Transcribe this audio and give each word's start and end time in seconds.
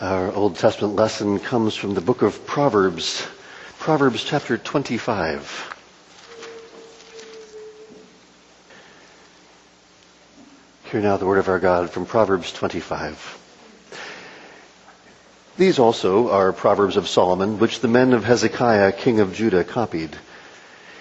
Our 0.00 0.32
Old 0.32 0.56
Testament 0.56 0.96
lesson 0.96 1.38
comes 1.40 1.76
from 1.76 1.92
the 1.92 2.00
book 2.00 2.22
of 2.22 2.46
Proverbs, 2.46 3.22
Proverbs 3.78 4.24
chapter 4.24 4.56
25. 4.56 5.76
Hear 10.84 11.02
now 11.02 11.18
the 11.18 11.26
word 11.26 11.36
of 11.36 11.50
our 11.50 11.58
God 11.58 11.90
from 11.90 12.06
Proverbs 12.06 12.50
25. 12.50 13.38
These 15.58 15.78
also 15.78 16.30
are 16.30 16.54
Proverbs 16.54 16.96
of 16.96 17.06
Solomon, 17.06 17.58
which 17.58 17.80
the 17.80 17.88
men 17.88 18.14
of 18.14 18.24
Hezekiah, 18.24 18.92
king 18.92 19.20
of 19.20 19.34
Judah, 19.34 19.64
copied. 19.64 20.16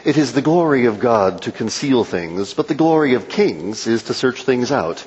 It 0.03 0.17
is 0.17 0.33
the 0.33 0.41
glory 0.41 0.87
of 0.87 0.99
God 0.99 1.43
to 1.43 1.53
conceal 1.53 2.03
things, 2.03 2.53
but 2.53 2.67
the 2.67 2.75
glory 2.75 3.13
of 3.13 3.29
kings 3.29 3.87
is 3.87 4.03
to 4.03 4.13
search 4.13 4.43
things 4.43 4.73
out. 4.73 5.05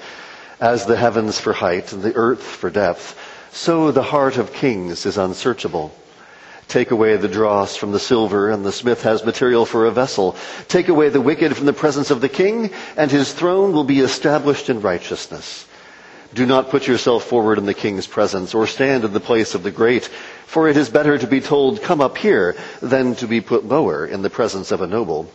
As 0.63 0.87
the 0.87 0.97
heavens 0.97 1.39
for 1.39 1.53
height 1.53 1.93
and 1.93 2.03
the 2.03 2.15
earth 2.15 2.43
for 2.43 2.71
depth, 2.71 3.19
so 3.53 3.93
the 3.93 4.03
heart 4.03 4.39
of 4.39 4.53
kings 4.53 5.07
is 5.07 5.19
unsearchable. 5.19 5.95
Take 6.69 6.91
away 6.91 7.17
the 7.17 7.29
dross 7.29 7.77
from 7.77 7.93
the 7.93 8.01
silver, 8.01 8.49
and 8.51 8.65
the 8.65 8.73
smith 8.73 9.03
has 9.03 9.25
material 9.25 9.67
for 9.67 9.85
a 9.85 9.91
vessel. 9.91 10.37
Take 10.69 10.89
away 10.89 11.11
the 11.11 11.21
wicked 11.21 11.55
from 11.55 11.67
the 11.67 11.73
presence 11.75 12.11
of 12.11 12.23
the 12.23 12.31
king, 12.31 12.71
and 12.97 13.11
his 13.11 13.33
throne 13.33 13.73
will 13.73 13.85
be 13.85 14.01
established 14.01 14.71
in 14.71 14.81
righteousness. 14.81 15.67
Do 16.33 16.47
not 16.47 16.71
put 16.71 16.89
yourself 16.89 17.25
forward 17.25 17.59
in 17.59 17.67
the 17.67 17.75
king's 17.75 18.07
presence, 18.07 18.55
or 18.55 18.67
stand 18.67 19.05
in 19.05 19.13
the 19.13 19.21
place 19.21 19.55
of 19.55 19.63
the 19.63 19.71
great, 19.71 20.07
for 20.47 20.67
it 20.67 20.79
is 20.79 20.89
better 20.89 21.19
to 21.19 21.27
be 21.27 21.43
told, 21.43 21.83
Come 21.83 22.01
up 22.01 22.17
here, 22.17 22.57
than 22.81 23.15
to 23.17 23.27
be 23.27 23.43
put 23.43 23.67
lower 23.67 24.07
in 24.07 24.23
the 24.23 24.31
presence 24.31 24.73
of 24.73 24.81
a 24.81 24.87
noble. 24.87 25.31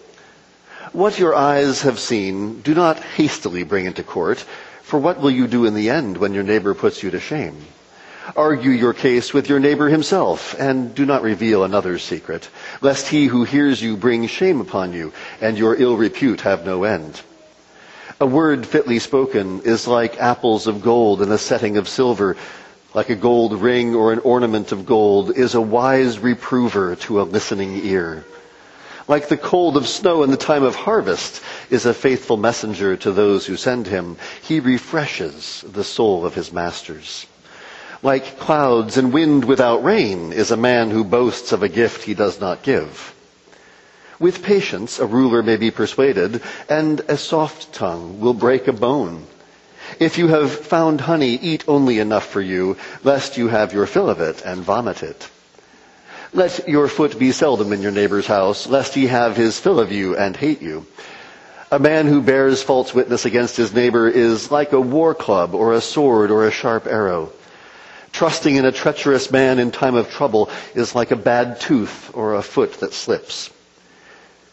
What 0.91 1.19
your 1.19 1.35
eyes 1.35 1.83
have 1.83 1.99
seen, 1.99 2.61
do 2.61 2.73
not 2.73 2.99
hastily 2.99 3.61
bring 3.61 3.85
into 3.85 4.01
court, 4.01 4.43
for 4.81 4.97
what 4.97 5.19
will 5.19 5.29
you 5.29 5.45
do 5.45 5.65
in 5.65 5.75
the 5.75 5.91
end 5.91 6.17
when 6.17 6.33
your 6.33 6.43
neighbor 6.43 6.73
puts 6.73 7.03
you 7.03 7.11
to 7.11 7.19
shame? 7.19 7.57
Argue 8.35 8.71
your 8.71 8.93
case 8.93 9.33
with 9.33 9.47
your 9.47 9.59
neighbor 9.59 9.87
himself, 9.87 10.55
and 10.59 10.93
do 10.93 11.05
not 11.05 11.21
reveal 11.21 11.63
another's 11.63 12.03
secret, 12.03 12.49
lest 12.81 13.07
he 13.07 13.27
who 13.27 13.43
hears 13.43 13.81
you 13.81 13.95
bring 13.95 14.27
shame 14.27 14.59
upon 14.59 14.93
you, 14.93 15.13
and 15.39 15.57
your 15.57 15.75
ill 15.75 15.95
repute 15.95 16.41
have 16.41 16.65
no 16.65 16.83
end. 16.83 17.21
A 18.19 18.25
word 18.25 18.65
fitly 18.65 18.99
spoken 18.99 19.61
is 19.61 19.87
like 19.87 20.19
apples 20.19 20.67
of 20.67 20.81
gold 20.81 21.21
in 21.21 21.31
a 21.31 21.37
setting 21.37 21.77
of 21.77 21.87
silver, 21.87 22.35
like 22.93 23.09
a 23.09 23.15
gold 23.15 23.61
ring 23.61 23.93
or 23.93 24.11
an 24.11 24.19
ornament 24.19 24.71
of 24.71 24.85
gold 24.85 25.37
is 25.37 25.53
a 25.53 25.61
wise 25.61 26.17
reprover 26.17 26.95
to 26.95 27.21
a 27.21 27.23
listening 27.23 27.85
ear. 27.85 28.25
Like 29.07 29.29
the 29.29 29.37
cold 29.37 29.77
of 29.77 29.87
snow 29.87 30.23
in 30.23 30.31
the 30.31 30.37
time 30.37 30.63
of 30.63 30.75
harvest 30.75 31.41
is 31.69 31.85
a 31.85 31.93
faithful 31.93 32.37
messenger 32.37 32.97
to 32.97 33.11
those 33.11 33.45
who 33.45 33.55
send 33.55 33.87
him. 33.87 34.17
He 34.41 34.59
refreshes 34.59 35.63
the 35.65 35.83
soul 35.83 36.25
of 36.25 36.33
his 36.33 36.51
masters. 36.51 37.25
Like 38.03 38.39
clouds 38.39 38.97
and 38.97 39.11
wind 39.11 39.45
without 39.45 39.83
rain 39.83 40.31
is 40.31 40.51
a 40.51 40.57
man 40.57 40.91
who 40.91 41.03
boasts 41.03 41.51
of 41.51 41.63
a 41.63 41.69
gift 41.69 42.03
he 42.03 42.13
does 42.13 42.39
not 42.39 42.61
give. 42.61 43.13
With 44.19 44.43
patience, 44.43 44.99
a 44.99 45.05
ruler 45.05 45.43
may 45.43 45.57
be 45.57 45.71
persuaded, 45.71 46.41
and 46.69 47.01
a 47.07 47.17
soft 47.17 47.73
tongue 47.73 48.19
will 48.19 48.33
break 48.33 48.67
a 48.67 48.73
bone. 48.73 49.25
If 49.99 50.17
you 50.17 50.27
have 50.27 50.51
found 50.51 51.01
honey, 51.01 51.35
eat 51.35 51.63
only 51.67 51.99
enough 51.99 52.25
for 52.25 52.41
you, 52.41 52.77
lest 53.03 53.37
you 53.37 53.47
have 53.47 53.73
your 53.73 53.85
fill 53.85 54.09
of 54.09 54.19
it 54.21 54.43
and 54.43 54.61
vomit 54.61 55.03
it. 55.03 55.29
Let 56.33 56.67
your 56.67 56.87
foot 56.87 57.17
be 57.17 57.31
seldom 57.31 57.71
in 57.71 57.81
your 57.81 57.91
neighbor's 57.91 58.27
house, 58.27 58.67
lest 58.67 58.93
he 58.93 59.07
have 59.07 59.37
his 59.37 59.59
fill 59.59 59.79
of 59.79 59.91
you 59.91 60.17
and 60.17 60.35
hate 60.35 60.61
you. 60.61 60.85
A 61.71 61.79
man 61.79 62.07
who 62.07 62.21
bears 62.21 62.63
false 62.63 62.93
witness 62.93 63.25
against 63.25 63.57
his 63.57 63.73
neighbor 63.73 64.07
is 64.07 64.51
like 64.51 64.71
a 64.73 64.81
war 64.81 65.13
club 65.13 65.53
or 65.53 65.73
a 65.73 65.81
sword 65.81 66.31
or 66.31 66.45
a 66.45 66.51
sharp 66.51 66.85
arrow. 66.85 67.31
Trusting 68.17 68.55
in 68.55 68.65
a 68.65 68.71
treacherous 68.71 69.29
man 69.29 69.59
in 69.59 69.69
time 69.69 69.93
of 69.93 70.09
trouble 70.09 70.49
is 70.73 70.95
like 70.95 71.11
a 71.11 71.15
bad 71.15 71.59
tooth 71.61 72.09
or 72.15 72.33
a 72.33 72.41
foot 72.41 72.73
that 72.79 72.95
slips. 72.95 73.51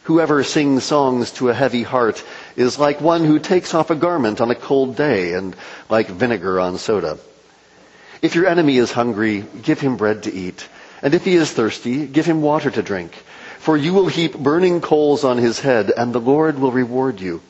Whoever 0.02 0.44
sings 0.44 0.84
songs 0.84 1.30
to 1.38 1.48
a 1.48 1.54
heavy 1.54 1.82
heart 1.82 2.22
is 2.56 2.78
like 2.78 3.00
one 3.00 3.24
who 3.24 3.38
takes 3.38 3.72
off 3.72 3.88
a 3.88 3.94
garment 3.94 4.42
on 4.42 4.50
a 4.50 4.54
cold 4.54 4.97
day 4.97 5.32
and 5.32 5.56
like 5.88 6.08
vinegar 6.08 6.60
on 6.60 6.76
soda. 6.76 7.16
If 8.20 8.34
your 8.34 8.48
enemy 8.48 8.76
is 8.76 8.92
hungry, 8.92 9.47
give 9.62 9.80
him 9.80 9.97
bread 9.97 10.24
to 10.24 10.34
eat. 10.34 10.69
And 11.00 11.14
if 11.14 11.24
he 11.24 11.34
is 11.34 11.50
thirsty, 11.50 12.06
give 12.06 12.26
him 12.26 12.42
water 12.42 12.70
to 12.70 12.82
drink. 12.82 13.14
For 13.60 13.78
you 13.78 13.94
will 13.94 14.08
heap 14.08 14.36
burning 14.36 14.82
coals 14.82 15.24
on 15.24 15.38
his 15.38 15.58
head, 15.58 15.91
and 15.91 16.12
the 16.14 16.20
Lord 16.20 16.58
will 16.58 16.70
reward 16.70 17.19
you. 17.19 17.41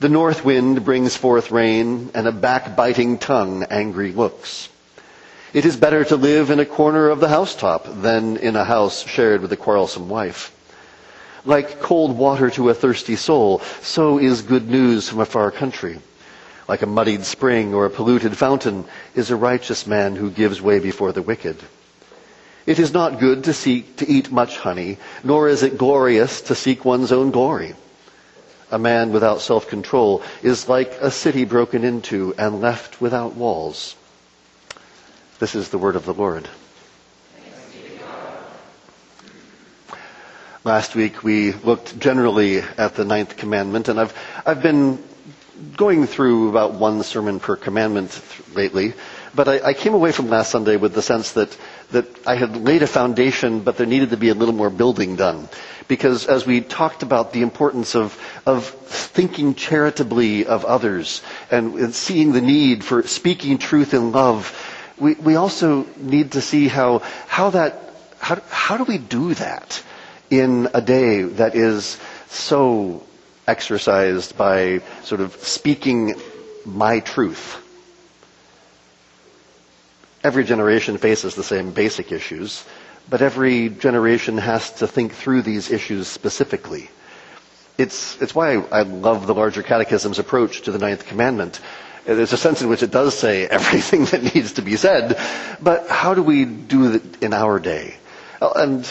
The 0.00 0.10
north 0.10 0.44
wind 0.44 0.84
brings 0.84 1.16
forth 1.16 1.50
rain, 1.50 2.10
and 2.12 2.28
a 2.28 2.32
backbiting 2.32 3.16
tongue 3.16 3.62
angry 3.70 4.12
looks. 4.12 4.68
It 5.52 5.66
is 5.66 5.76
better 5.76 6.04
to 6.04 6.14
live 6.14 6.50
in 6.50 6.60
a 6.60 6.64
corner 6.64 7.08
of 7.08 7.18
the 7.18 7.28
housetop 7.28 7.84
than 8.02 8.36
in 8.36 8.54
a 8.54 8.62
house 8.64 9.04
shared 9.04 9.42
with 9.42 9.50
a 9.50 9.56
quarrelsome 9.56 10.08
wife. 10.08 10.52
Like 11.44 11.80
cold 11.80 12.16
water 12.16 12.50
to 12.50 12.68
a 12.68 12.74
thirsty 12.74 13.16
soul, 13.16 13.60
so 13.82 14.18
is 14.18 14.42
good 14.42 14.70
news 14.70 15.08
from 15.08 15.18
a 15.18 15.26
far 15.26 15.50
country. 15.50 15.98
Like 16.68 16.82
a 16.82 16.86
muddied 16.86 17.24
spring 17.24 17.74
or 17.74 17.84
a 17.84 17.90
polluted 17.90 18.36
fountain 18.36 18.84
is 19.16 19.32
a 19.32 19.36
righteous 19.36 19.88
man 19.88 20.14
who 20.14 20.30
gives 20.30 20.62
way 20.62 20.78
before 20.78 21.10
the 21.10 21.22
wicked. 21.22 21.56
It 22.64 22.78
is 22.78 22.92
not 22.92 23.18
good 23.18 23.42
to 23.44 23.52
seek 23.52 23.96
to 23.96 24.08
eat 24.08 24.30
much 24.30 24.56
honey, 24.56 24.98
nor 25.24 25.48
is 25.48 25.64
it 25.64 25.78
glorious 25.78 26.42
to 26.42 26.54
seek 26.54 26.84
one's 26.84 27.10
own 27.10 27.32
glory. 27.32 27.74
A 28.70 28.78
man 28.78 29.10
without 29.10 29.40
self-control 29.40 30.22
is 30.44 30.68
like 30.68 30.92
a 31.00 31.10
city 31.10 31.44
broken 31.44 31.82
into 31.82 32.34
and 32.38 32.60
left 32.60 33.00
without 33.00 33.34
walls. 33.34 33.96
This 35.40 35.54
is 35.54 35.70
the 35.70 35.78
word 35.78 35.96
of 35.96 36.04
the 36.04 36.12
Lord. 36.12 36.46
Last 40.64 40.94
week 40.94 41.24
we 41.24 41.52
looked 41.52 41.98
generally 41.98 42.58
at 42.58 42.94
the 42.94 43.06
ninth 43.06 43.38
commandment, 43.38 43.88
and 43.88 43.98
I've, 43.98 44.14
I've 44.44 44.60
been 44.62 45.02
going 45.78 46.06
through 46.06 46.50
about 46.50 46.74
one 46.74 47.02
sermon 47.02 47.40
per 47.40 47.56
commandment 47.56 48.22
lately, 48.54 48.92
but 49.34 49.48
I, 49.48 49.68
I 49.68 49.72
came 49.72 49.94
away 49.94 50.12
from 50.12 50.28
last 50.28 50.50
Sunday 50.50 50.76
with 50.76 50.92
the 50.92 51.00
sense 51.00 51.32
that, 51.32 51.56
that 51.92 52.04
I 52.28 52.34
had 52.34 52.58
laid 52.58 52.82
a 52.82 52.86
foundation, 52.86 53.60
but 53.60 53.78
there 53.78 53.86
needed 53.86 54.10
to 54.10 54.18
be 54.18 54.28
a 54.28 54.34
little 54.34 54.54
more 54.54 54.68
building 54.68 55.16
done. 55.16 55.48
Because 55.88 56.26
as 56.26 56.44
we 56.44 56.60
talked 56.60 57.02
about 57.02 57.32
the 57.32 57.40
importance 57.40 57.94
of, 57.96 58.14
of 58.44 58.66
thinking 58.66 59.54
charitably 59.54 60.44
of 60.44 60.66
others 60.66 61.22
and, 61.50 61.76
and 61.76 61.94
seeing 61.94 62.32
the 62.32 62.42
need 62.42 62.84
for 62.84 63.04
speaking 63.04 63.56
truth 63.56 63.94
in 63.94 64.12
love, 64.12 64.69
we, 65.00 65.14
we 65.14 65.34
also 65.36 65.86
need 65.96 66.32
to 66.32 66.40
see 66.40 66.68
how, 66.68 66.98
how 67.26 67.50
that, 67.50 67.80
how, 68.18 68.36
how 68.48 68.76
do 68.76 68.84
we 68.84 68.98
do 68.98 69.34
that 69.34 69.82
in 70.28 70.68
a 70.74 70.80
day 70.82 71.22
that 71.22 71.54
is 71.56 71.98
so 72.28 73.04
exercised 73.48 74.36
by 74.36 74.80
sort 75.02 75.20
of 75.22 75.34
speaking 75.36 76.14
my 76.66 77.00
truth? 77.00 77.56
Every 80.22 80.44
generation 80.44 80.98
faces 80.98 81.34
the 81.34 81.42
same 81.42 81.70
basic 81.72 82.12
issues, 82.12 82.62
but 83.08 83.22
every 83.22 83.70
generation 83.70 84.36
has 84.36 84.70
to 84.74 84.86
think 84.86 85.14
through 85.14 85.42
these 85.42 85.70
issues 85.70 86.08
specifically. 86.08 86.90
It's, 87.78 88.20
it's 88.20 88.34
why 88.34 88.56
I 88.56 88.82
love 88.82 89.26
the 89.26 89.34
larger 89.34 89.62
catechism's 89.62 90.18
approach 90.18 90.60
to 90.62 90.72
the 90.72 90.78
ninth 90.78 91.06
commandment 91.06 91.60
there's 92.04 92.32
a 92.32 92.36
sense 92.36 92.62
in 92.62 92.68
which 92.68 92.82
it 92.82 92.90
does 92.90 93.16
say 93.16 93.46
everything 93.50 94.04
that 94.06 94.34
needs 94.34 94.54
to 94.54 94.62
be 94.62 94.76
said, 94.76 95.18
but 95.62 95.88
how 95.88 96.14
do 96.14 96.22
we 96.22 96.44
do 96.44 96.94
it 96.94 97.22
in 97.22 97.32
our 97.32 97.58
day? 97.58 97.94
And 98.40 98.86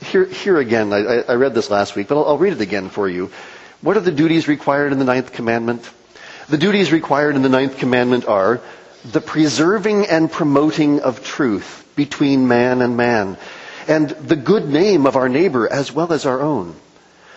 here, 0.00 0.24
here 0.24 0.58
again, 0.58 0.92
I, 0.92 1.22
I 1.22 1.34
read 1.34 1.54
this 1.54 1.70
last 1.70 1.96
week, 1.96 2.08
but 2.08 2.16
I'll, 2.16 2.26
I'll 2.26 2.38
read 2.38 2.52
it 2.52 2.60
again 2.60 2.90
for 2.90 3.08
you. 3.08 3.30
What 3.80 3.96
are 3.96 4.00
the 4.00 4.12
duties 4.12 4.48
required 4.48 4.92
in 4.92 4.98
the 4.98 5.04
ninth 5.04 5.32
commandment? 5.32 5.90
The 6.48 6.58
duties 6.58 6.92
required 6.92 7.36
in 7.36 7.42
the 7.42 7.48
ninth 7.48 7.78
commandment 7.78 8.26
are 8.26 8.60
the 9.04 9.20
preserving 9.20 10.06
and 10.06 10.30
promoting 10.30 11.00
of 11.00 11.24
truth 11.24 11.86
between 11.96 12.48
man 12.48 12.82
and 12.82 12.96
man, 12.96 13.36
and 13.86 14.08
the 14.10 14.36
good 14.36 14.68
name 14.68 15.06
of 15.06 15.16
our 15.16 15.28
neighbor 15.28 15.70
as 15.70 15.92
well 15.92 16.12
as 16.12 16.26
our 16.26 16.40
own, 16.40 16.74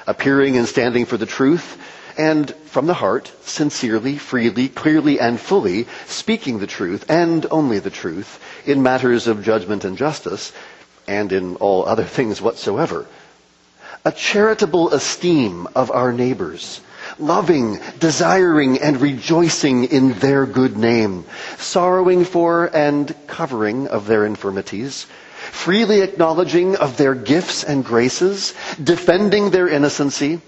appearing 0.05 0.57
and 0.57 0.67
standing 0.67 1.05
for 1.05 1.17
the 1.17 1.25
truth, 1.25 1.77
and 2.17 2.49
from 2.65 2.87
the 2.87 2.93
heart, 2.95 3.31
sincerely, 3.43 4.17
freely, 4.17 4.67
clearly, 4.69 5.19
and 5.19 5.39
fully, 5.39 5.87
speaking 6.07 6.59
the 6.59 6.67
truth 6.67 7.05
and 7.09 7.45
only 7.51 7.79
the 7.79 7.89
truth 7.91 8.39
in 8.65 8.81
matters 8.83 9.27
of 9.27 9.43
judgment 9.43 9.85
and 9.85 9.97
justice, 9.97 10.51
and 11.07 11.31
in 11.31 11.55
all 11.57 11.85
other 11.85 12.03
things 12.03 12.41
whatsoever. 12.41 13.05
A 14.03 14.11
charitable 14.11 14.91
esteem 14.93 15.67
of 15.75 15.91
our 15.91 16.11
neighbors, 16.11 16.81
loving, 17.19 17.79
desiring, 17.99 18.79
and 18.79 18.99
rejoicing 18.99 19.85
in 19.85 20.13
their 20.19 20.45
good 20.45 20.77
name, 20.77 21.25
sorrowing 21.57 22.25
for 22.25 22.69
and 22.75 23.13
covering 23.27 23.87
of 23.87 24.07
their 24.07 24.25
infirmities, 24.25 25.05
freely 25.51 26.01
acknowledging 26.01 26.75
of 26.77 26.97
their 26.97 27.15
gifts 27.15 27.63
and 27.63 27.85
graces, 27.85 28.53
defending 28.83 29.49
their 29.51 29.67
innocency, 29.67 30.41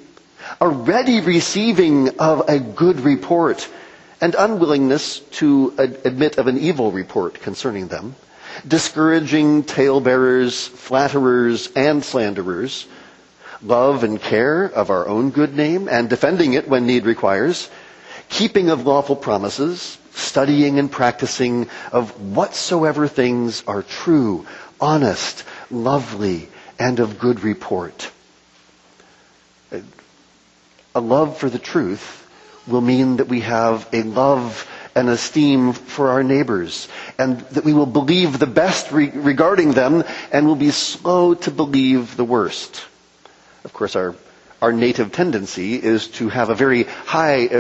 a 0.62 0.68
ready 0.68 1.22
receiving 1.22 2.20
of 2.20 2.50
a 2.50 2.60
good 2.60 3.00
report 3.02 3.68
and 4.22 4.36
unwillingness 4.38 5.20
to 5.40 5.74
admit 5.78 6.38
of 6.38 6.48
an 6.48 6.58
evil 6.58 6.92
report 6.92 7.40
concerning 7.42 7.88
them, 7.88 8.16
discouraging 8.68 9.64
talebearers, 9.64 10.68
flatterers, 10.68 11.70
and 11.76 12.04
slanderers, 12.04 12.88
love 13.62 14.04
and 14.04 14.22
care 14.22 14.66
of 14.66 14.90
our 14.90 15.08
own 15.08 15.30
good 15.30 15.56
name 15.56 15.88
and 15.88 16.10
defending 16.10 16.54
it 16.54 16.68
when 16.68 16.86
need 16.86 17.06
requires, 17.06 17.70
keeping 18.28 18.70
of 18.70 18.86
lawful 18.86 19.16
promises, 19.16 19.98
studying 20.12 20.78
and 20.78 20.92
practicing 20.92 21.70
of 21.94 22.12
whatsoever 22.36 23.08
things 23.08 23.64
are 23.66 23.84
true, 23.84 24.46
honest, 24.82 25.46
lovely, 25.72 26.50
and 26.78 27.00
of 27.00 27.18
good 27.18 27.44
report. 27.44 28.12
A 30.95 31.00
love 31.00 31.38
for 31.38 31.50
the 31.50 31.59
truth 31.59 32.27
will 32.68 32.81
mean 32.81 33.18
that 33.18 33.27
we 33.27 33.41
have 33.41 33.88
a 33.94 34.03
love 34.03 34.68
and 34.95 35.07
esteem 35.09 35.74
for 35.74 36.09
our 36.09 36.24
neighbors, 36.24 36.88
and 37.18 37.39
that 37.51 37.63
we 37.63 37.74
will 37.74 37.86
believe 37.86 38.38
the 38.39 38.47
best 38.47 38.91
re- 38.91 39.12
regarding 39.13 39.71
them 39.71 40.03
and 40.31 40.47
will 40.47 40.56
be 40.56 40.71
slow 40.71 41.33
to 41.36 41.51
believe 41.51 42.18
the 42.18 42.24
worst. 42.25 42.83
Of 43.63 43.74
course, 43.74 43.95
our, 43.95 44.15
our 44.62 44.74
native 44.74 45.12
tendency 45.12 45.75
is 45.75 46.07
to 46.19 46.30
have 46.30 46.50
a 46.50 46.56
very 46.56 46.83
high 46.83 47.59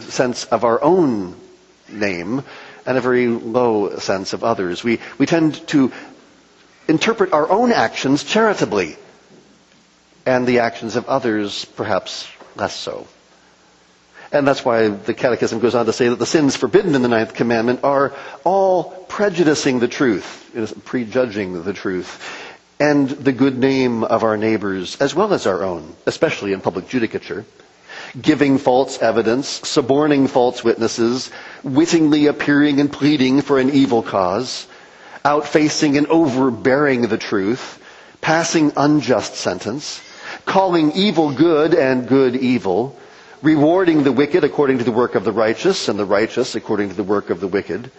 sense 0.00 0.44
of 0.44 0.64
our 0.64 0.82
own 0.82 1.34
name 1.88 2.42
and 2.86 2.96
a 2.96 3.00
very 3.00 3.26
low 3.28 3.96
sense 3.98 4.32
of 4.32 4.44
others. 4.44 4.82
We, 4.84 5.00
we 5.18 5.26
tend 5.26 5.66
to 5.68 5.92
interpret 6.88 7.32
our 7.32 7.50
own 7.50 7.72
actions 7.72 8.24
charitably 8.24 8.96
and 10.24 10.46
the 10.46 10.60
actions 10.60 10.96
of 10.96 11.06
others 11.06 11.64
perhaps 11.64 12.26
less 12.56 12.74
so. 12.74 13.06
And 14.32 14.46
that's 14.46 14.64
why 14.64 14.88
the 14.88 15.12
Catechism 15.14 15.58
goes 15.58 15.74
on 15.74 15.86
to 15.86 15.92
say 15.92 16.08
that 16.08 16.18
the 16.18 16.26
sins 16.26 16.54
forbidden 16.56 16.94
in 16.94 17.02
the 17.02 17.08
Ninth 17.08 17.34
Commandment 17.34 17.80
are 17.82 18.12
all 18.44 18.84
prejudicing 19.08 19.80
the 19.80 19.88
truth, 19.88 20.50
prejudging 20.84 21.64
the 21.64 21.72
truth, 21.72 22.22
and 22.78 23.08
the 23.08 23.32
good 23.32 23.58
name 23.58 24.04
of 24.04 24.22
our 24.22 24.36
neighbors 24.36 24.96
as 25.00 25.14
well 25.14 25.34
as 25.34 25.46
our 25.46 25.64
own, 25.64 25.94
especially 26.06 26.52
in 26.52 26.60
public 26.60 26.86
judicature. 26.88 27.44
Giving 28.20 28.58
false 28.58 28.98
evidence, 29.02 29.48
suborning 29.48 30.26
false 30.28 30.62
witnesses, 30.64 31.30
wittingly 31.62 32.26
appearing 32.26 32.80
and 32.80 32.90
pleading 32.92 33.42
for 33.42 33.58
an 33.58 33.70
evil 33.70 34.02
cause, 34.02 34.66
outfacing 35.24 35.98
and 35.98 36.06
overbearing 36.06 37.02
the 37.02 37.18
truth, 37.18 37.78
passing 38.20 38.72
unjust 38.76 39.34
sentence, 39.34 40.00
calling 40.44 40.92
evil 40.92 41.32
good 41.32 41.74
and 41.74 42.08
good 42.08 42.36
evil, 42.36 42.96
rewarding 43.42 44.02
the 44.02 44.12
wicked 44.12 44.44
according 44.44 44.78
to 44.78 44.84
the 44.84 44.92
work 44.92 45.14
of 45.14 45.24
the 45.24 45.32
righteous 45.32 45.88
and 45.88 45.98
the 45.98 46.04
righteous 46.04 46.54
according 46.54 46.88
to 46.90 46.94
the 46.94 47.02
work 47.04 47.30
of 47.30 47.40
the 47.40 47.48
wicked, 47.48 47.90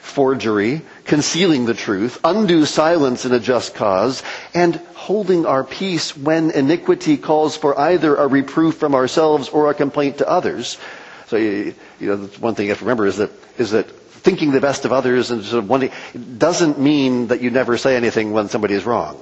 forgery, 0.00 0.82
concealing 1.04 1.66
the 1.66 1.74
truth, 1.74 2.18
undue 2.24 2.64
silence 2.64 3.24
in 3.24 3.32
a 3.32 3.40
just 3.40 3.74
cause, 3.74 4.22
and 4.54 4.76
holding 4.94 5.46
our 5.46 5.64
peace 5.64 6.16
when 6.16 6.50
iniquity 6.52 7.16
calls 7.16 7.56
for 7.56 7.78
either 7.78 8.14
a 8.16 8.26
reproof 8.26 8.76
from 8.76 8.94
ourselves 8.94 9.48
or 9.48 9.70
a 9.70 9.74
complaint 9.74 10.18
to 10.18 10.28
others. 10.28 10.78
So, 11.26 11.36
you 11.36 11.74
know, 12.00 12.16
one 12.38 12.54
thing 12.54 12.66
you 12.66 12.70
have 12.70 12.78
to 12.78 12.84
remember 12.84 13.06
is 13.06 13.16
that, 13.16 13.30
is 13.58 13.72
that 13.72 13.90
thinking 13.90 14.52
the 14.52 14.60
best 14.60 14.84
of 14.84 14.92
others 14.92 15.30
and 15.30 15.44
sort 15.44 15.64
of 15.70 16.38
doesn't 16.38 16.78
mean 16.78 17.28
that 17.28 17.40
you 17.40 17.50
never 17.50 17.76
say 17.76 17.96
anything 17.96 18.32
when 18.32 18.48
somebody 18.48 18.74
is 18.74 18.84
wrong. 18.84 19.16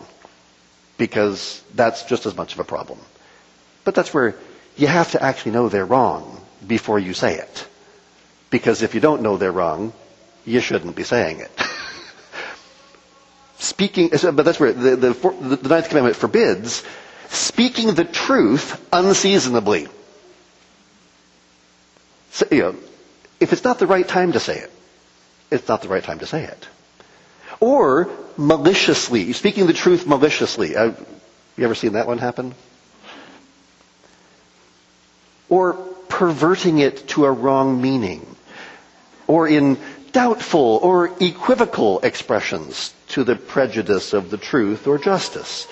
Because 0.97 1.63
that's 1.75 2.05
just 2.05 2.27
as 2.27 2.37
much 2.37 2.53
of 2.55 2.61
a 2.61 2.65
problem. 2.65 2.99
But 3.85 3.95
that's 3.95 4.15
where 4.15 4.37
you 4.77 4.87
have 4.87 5.11
to 5.13 5.23
actually 5.23 5.53
know 5.53 5.69
they're 5.69 5.85
wrong 5.85 6.41
before 6.67 6.99
you 6.99 7.15
say 7.15 7.37
it. 7.39 7.67
Because 8.51 8.83
if 8.83 8.95
you 8.95 9.01
don't 9.01 9.23
know 9.23 9.37
they're 9.37 9.53
wrong, 9.53 9.93
you 10.45 10.61
shouldn't 10.61 10.95
be 10.97 11.03
saying 11.05 11.41
it. 11.41 11.51
speaking, 13.59 14.11
but 14.11 14.45
that's 14.45 14.61
where 14.61 14.73
the, 14.73 14.97
the, 14.97 15.57
the 15.57 15.69
ninth 15.69 15.89
commandment 15.89 16.17
forbids 16.17 16.85
speaking 17.29 17.95
the 17.95 18.05
truth 18.05 18.81
unseasonably. 18.93 19.89
So, 22.31 22.47
you 22.51 22.59
know, 22.63 22.77
if 23.41 23.53
it's 23.53 23.65
not 23.65 23.79
the 23.79 23.87
right 23.87 24.07
time 24.07 24.33
to 24.33 24.41
say 24.41 24.59
it, 24.59 24.71
it's 25.51 25.69
not 25.69 25.83
the 25.83 25.89
right 25.89 26.03
time 26.03 26.19
to 26.21 26.27
say 26.27 26.45
it. 26.45 26.69
Or 27.65 28.11
maliciously, 28.37 29.33
speaking 29.33 29.67
the 29.67 29.73
truth 29.73 30.07
maliciously. 30.07 30.77
Uh, 30.77 30.93
you 31.57 31.65
ever 31.65 31.75
seen 31.75 31.95
that 31.95 32.07
one 32.07 32.19
happen? 32.19 32.55
or 35.49 35.75
perverting 36.09 36.79
it 36.79 37.07
to 37.09 37.25
a 37.25 37.31
wrong 37.33 37.81
meaning, 37.81 38.27
or 39.27 39.47
in 39.49 39.79
doubtful 40.13 40.81
or 40.83 41.13
equivocal 41.21 42.01
expressions 42.01 42.93
to 43.09 43.23
the 43.25 43.37
prejudice 43.37 44.13
of 44.13 44.31
the 44.31 44.37
truth 44.37 44.87
or 44.87 44.99
justice. 44.99 45.67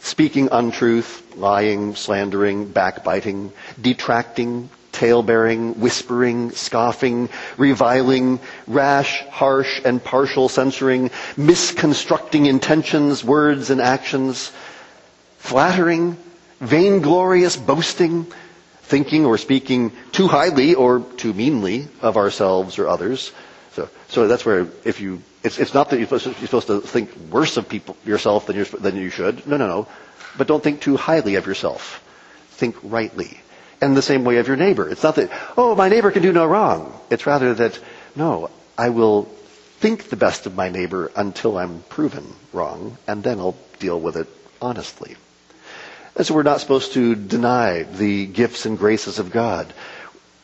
Speaking 0.00 0.48
untruth, 0.52 1.34
lying, 1.36 1.94
slandering, 1.94 2.66
backbiting, 2.72 3.52
detracting, 3.80 4.70
tale-bearing, 4.92 5.80
whispering, 5.80 6.50
scoffing, 6.50 7.28
reviling, 7.56 8.40
rash, 8.66 9.22
harsh, 9.28 9.80
and 9.84 10.02
partial 10.02 10.48
censoring, 10.48 11.10
misconstructing 11.36 12.46
intentions, 12.46 13.24
words, 13.24 13.70
and 13.70 13.80
actions, 13.80 14.52
flattering, 15.38 16.16
vainglorious 16.60 17.56
boasting, 17.56 18.26
thinking 18.82 19.24
or 19.24 19.38
speaking 19.38 19.92
too 20.12 20.26
highly 20.26 20.74
or 20.74 21.00
too 21.16 21.32
meanly 21.32 21.86
of 22.02 22.16
ourselves 22.16 22.78
or 22.78 22.88
others. 22.88 23.32
So, 23.72 23.88
so 24.08 24.26
that's 24.26 24.44
where 24.44 24.66
if 24.84 25.00
you, 25.00 25.22
it's, 25.44 25.58
it's 25.58 25.72
not 25.74 25.90
that 25.90 25.98
you're 25.98 26.06
supposed, 26.18 26.66
to, 26.66 26.80
think 26.80 27.14
worse 27.30 27.56
of 27.56 27.68
people, 27.68 27.96
yourself 28.04 28.46
than, 28.46 28.64
than 28.80 28.96
you 28.96 29.10
should. 29.10 29.46
No, 29.46 29.56
no, 29.56 29.66
no. 29.66 29.88
But 30.36 30.48
don't 30.48 30.62
think 30.62 30.80
too 30.80 30.96
highly 30.96 31.36
of 31.36 31.46
yourself. 31.46 32.04
Think 32.50 32.76
rightly. 32.82 33.40
And 33.80 33.96
the 33.96 34.02
same 34.02 34.24
way 34.24 34.36
of 34.36 34.46
your 34.46 34.56
neighbor. 34.56 34.88
It's 34.88 35.02
not 35.02 35.16
that, 35.16 35.30
oh, 35.56 35.74
my 35.74 35.88
neighbor 35.88 36.10
can 36.10 36.22
do 36.22 36.32
no 36.32 36.46
wrong. 36.46 36.98
It's 37.08 37.26
rather 37.26 37.54
that, 37.54 37.78
no, 38.14 38.50
I 38.76 38.90
will 38.90 39.24
think 39.78 40.10
the 40.10 40.16
best 40.16 40.44
of 40.44 40.54
my 40.54 40.68
neighbor 40.68 41.10
until 41.16 41.56
I'm 41.56 41.82
proven 41.88 42.34
wrong, 42.52 42.98
and 43.06 43.24
then 43.24 43.38
I'll 43.38 43.56
deal 43.78 43.98
with 43.98 44.16
it 44.16 44.28
honestly. 44.60 45.16
And 46.14 46.26
so 46.26 46.34
we're 46.34 46.42
not 46.42 46.60
supposed 46.60 46.92
to 46.92 47.14
deny 47.14 47.84
the 47.84 48.26
gifts 48.26 48.66
and 48.66 48.76
graces 48.76 49.18
of 49.18 49.30
God, 49.30 49.72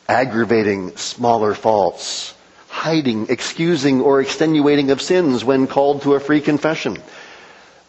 aggravating 0.09 0.97
smaller 0.97 1.53
faults, 1.53 2.33
hiding, 2.67 3.27
excusing, 3.29 4.01
or 4.01 4.21
extenuating 4.21 4.89
of 4.89 5.01
sins 5.01 5.43
when 5.43 5.67
called 5.67 6.01
to 6.01 6.15
a 6.15 6.19
free 6.19 6.41
confession, 6.41 6.97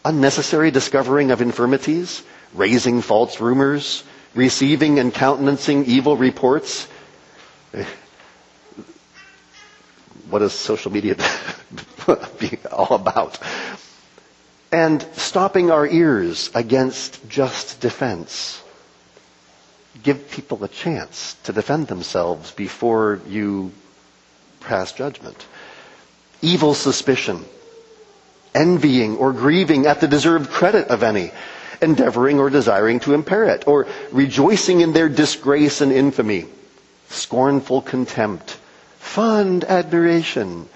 unnecessary 0.05 0.69
discovering 0.69 1.31
of 1.31 1.41
infirmities, 1.41 2.21
raising 2.53 3.01
false 3.01 3.39
rumors, 3.39 4.03
receiving 4.35 4.99
and 4.99 5.13
countenancing 5.13 5.85
evil 5.85 6.17
reports. 6.17 6.87
What 10.29 10.41
is 10.41 10.53
social 10.53 10.91
media 10.91 11.15
all 12.71 12.95
about? 12.95 13.39
and 14.71 15.01
stopping 15.13 15.71
our 15.71 15.87
ears 15.87 16.49
against 16.53 17.27
just 17.27 17.79
defense. 17.79 18.61
Give 20.03 20.29
people 20.29 20.63
a 20.63 20.67
chance 20.67 21.35
to 21.43 21.53
defend 21.53 21.87
themselves 21.87 22.51
before 22.51 23.19
you 23.27 23.71
pass 24.61 24.91
judgment. 24.91 25.45
Evil 26.41 26.73
suspicion, 26.73 27.43
envying 28.53 29.17
or 29.17 29.33
grieving 29.33 29.87
at 29.87 29.99
the 30.01 30.07
deserved 30.07 30.49
credit 30.51 30.87
of 30.87 31.03
any, 31.03 31.31
endeavoring 31.81 32.39
or 32.39 32.49
desiring 32.49 32.99
to 33.01 33.13
impair 33.13 33.45
it, 33.45 33.67
or 33.67 33.87
rejoicing 34.11 34.81
in 34.81 34.93
their 34.93 35.09
disgrace 35.09 35.81
and 35.81 35.91
infamy, 35.91 36.45
scornful 37.09 37.81
contempt, 37.81 38.57
fond 38.97 39.63
admiration, 39.65 40.67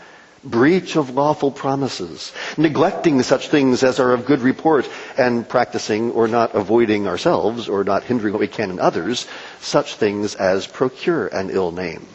breach 0.43 0.95
of 0.97 1.09
lawful 1.11 1.51
promises, 1.51 2.31
neglecting 2.57 3.21
such 3.23 3.47
things 3.49 3.83
as 3.83 3.99
are 3.99 4.11
of 4.13 4.25
good 4.25 4.41
report, 4.41 4.89
and 5.17 5.47
practicing 5.47 6.11
or 6.11 6.27
not 6.27 6.53
avoiding 6.55 7.07
ourselves 7.07 7.69
or 7.69 7.83
not 7.83 8.03
hindering 8.03 8.33
what 8.33 8.39
we 8.41 8.47
can 8.47 8.69
in 8.71 8.79
others, 8.79 9.27
such 9.61 9.95
things 9.95 10.35
as 10.35 10.67
procure 10.67 11.27
an 11.27 11.49
ill 11.49 11.71
name. 11.71 12.05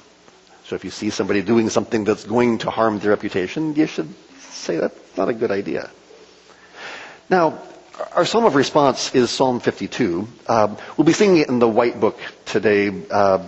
So 0.64 0.74
if 0.76 0.84
you 0.84 0.90
see 0.90 1.08
somebody 1.10 1.40
doing 1.40 1.70
something 1.70 2.04
that's 2.04 2.24
going 2.24 2.58
to 2.58 2.70
harm 2.70 2.98
their 2.98 3.10
reputation, 3.10 3.74
you 3.74 3.86
should 3.86 4.12
say 4.40 4.76
that's 4.76 5.16
not 5.16 5.30
a 5.30 5.32
good 5.34 5.50
idea. 5.50 5.90
Now, 7.30 7.58
our 8.12 8.24
psalm 8.24 8.44
of 8.44 8.54
response 8.54 9.14
is 9.14 9.30
Psalm 9.30 9.60
52. 9.60 10.28
Uh, 10.46 10.76
we'll 10.96 11.04
be 11.04 11.12
singing 11.12 11.38
it 11.38 11.48
in 11.48 11.58
the 11.58 11.68
White 11.68 12.00
Book 12.00 12.18
today. 12.44 12.90
Uh, 13.10 13.44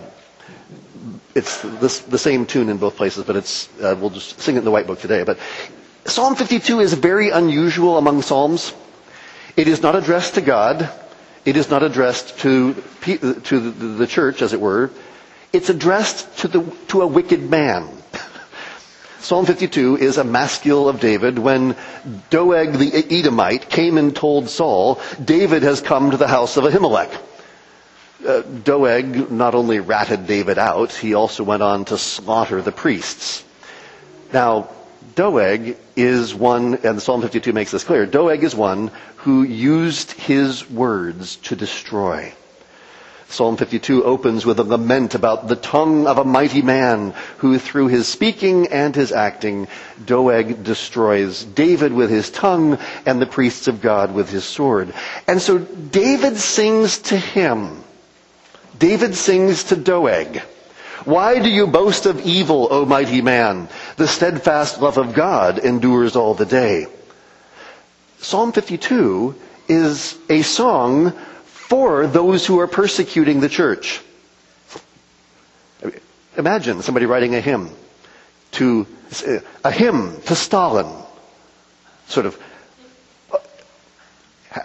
it's 1.33 1.61
this, 1.61 1.99
the 1.99 2.17
same 2.17 2.45
tune 2.45 2.69
in 2.69 2.77
both 2.77 2.95
places, 2.97 3.23
but 3.23 3.35
it's, 3.35 3.69
uh, 3.81 3.95
we'll 3.99 4.09
just 4.09 4.41
sing 4.41 4.55
it 4.55 4.59
in 4.59 4.65
the 4.65 4.71
White 4.71 4.87
Book 4.87 4.99
today. 4.99 5.23
But 5.23 5.39
Psalm 6.05 6.35
52 6.35 6.79
is 6.81 6.93
very 6.93 7.29
unusual 7.29 7.97
among 7.97 8.21
Psalms. 8.21 8.73
It 9.55 9.67
is 9.67 9.81
not 9.81 9.95
addressed 9.95 10.35
to 10.35 10.41
God. 10.41 10.89
It 11.45 11.57
is 11.57 11.69
not 11.69 11.83
addressed 11.83 12.39
to, 12.39 12.73
to 13.03 13.17
the, 13.17 13.69
the 13.69 14.07
church, 14.07 14.41
as 14.41 14.53
it 14.53 14.59
were. 14.61 14.91
It's 15.53 15.69
addressed 15.69 16.39
to, 16.39 16.47
the, 16.47 16.75
to 16.89 17.01
a 17.01 17.07
wicked 17.07 17.49
man. 17.49 17.89
Psalm 19.21 19.45
52 19.45 19.97
is 19.97 20.17
a 20.17 20.23
maskil 20.23 20.89
of 20.89 20.99
David. 20.99 21.37
When 21.37 21.75
Doeg 22.31 22.73
the 22.73 22.91
Edomite 23.19 23.69
came 23.69 23.99
and 23.99 24.15
told 24.15 24.49
Saul, 24.49 24.99
David 25.23 25.61
has 25.61 25.79
come 25.79 26.09
to 26.09 26.17
the 26.17 26.27
house 26.27 26.57
of 26.57 26.63
Ahimelech. 26.63 27.15
Uh, 28.27 28.41
Doeg 28.41 29.31
not 29.31 29.53
only 29.53 29.79
ratted 29.79 30.25
David 30.25 30.57
out, 30.57 30.91
he 30.91 31.13
also 31.13 31.43
went 31.43 31.61
on 31.61 31.85
to 31.85 31.99
slaughter 31.99 32.63
the 32.63 32.71
priests. 32.71 33.43
Now, 34.33 34.69
Doeg 35.13 35.77
is 35.95 36.33
one, 36.33 36.79
and 36.83 36.99
Psalm 36.99 37.21
52 37.21 37.53
makes 37.53 37.69
this 37.69 37.83
clear, 37.83 38.07
Doeg 38.07 38.43
is 38.43 38.55
one 38.55 38.89
who 39.17 39.43
used 39.43 40.11
his 40.13 40.67
words 40.69 41.35
to 41.37 41.55
destroy. 41.55 42.33
Psalm 43.31 43.55
52 43.55 44.03
opens 44.03 44.45
with 44.45 44.59
a 44.59 44.63
lament 44.63 45.15
about 45.15 45.47
the 45.47 45.55
tongue 45.55 46.05
of 46.05 46.17
a 46.17 46.25
mighty 46.25 46.61
man 46.61 47.13
who 47.37 47.57
through 47.59 47.87
his 47.87 48.07
speaking 48.07 48.67
and 48.67 48.93
his 48.93 49.13
acting, 49.13 49.67
Doeg 50.05 50.63
destroys 50.63 51.45
David 51.45 51.93
with 51.93 52.09
his 52.09 52.29
tongue 52.29 52.77
and 53.05 53.21
the 53.21 53.25
priests 53.25 53.69
of 53.69 53.81
God 53.81 54.13
with 54.13 54.29
his 54.29 54.43
sword. 54.43 54.93
And 55.27 55.41
so 55.41 55.57
David 55.59 56.35
sings 56.37 56.99
to 56.99 57.17
him. 57.17 57.83
David 58.77 59.15
sings 59.15 59.63
to 59.65 59.77
Doeg. 59.77 60.41
Why 61.05 61.39
do 61.39 61.49
you 61.49 61.67
boast 61.67 62.05
of 62.05 62.19
evil, 62.25 62.67
O 62.69 62.85
mighty 62.85 63.21
man? 63.21 63.69
The 63.95 64.07
steadfast 64.07 64.81
love 64.81 64.97
of 64.97 65.13
God 65.13 65.57
endures 65.57 66.15
all 66.15 66.33
the 66.35 66.45
day. 66.45 66.87
Psalm 68.19 68.51
52 68.51 69.35
is 69.67 70.17
a 70.29 70.41
song 70.41 71.13
for 71.71 72.05
those 72.05 72.45
who 72.45 72.59
are 72.59 72.67
persecuting 72.67 73.39
the 73.39 73.47
church. 73.47 74.01
Imagine 76.37 76.81
somebody 76.81 77.05
writing 77.05 77.33
a 77.33 77.39
hymn 77.39 77.69
to, 78.59 78.85
a 79.63 79.71
hymn 79.71 80.19
to 80.25 80.35
Stalin. 80.35 80.91
Sort 82.09 82.25
of, 82.25 82.37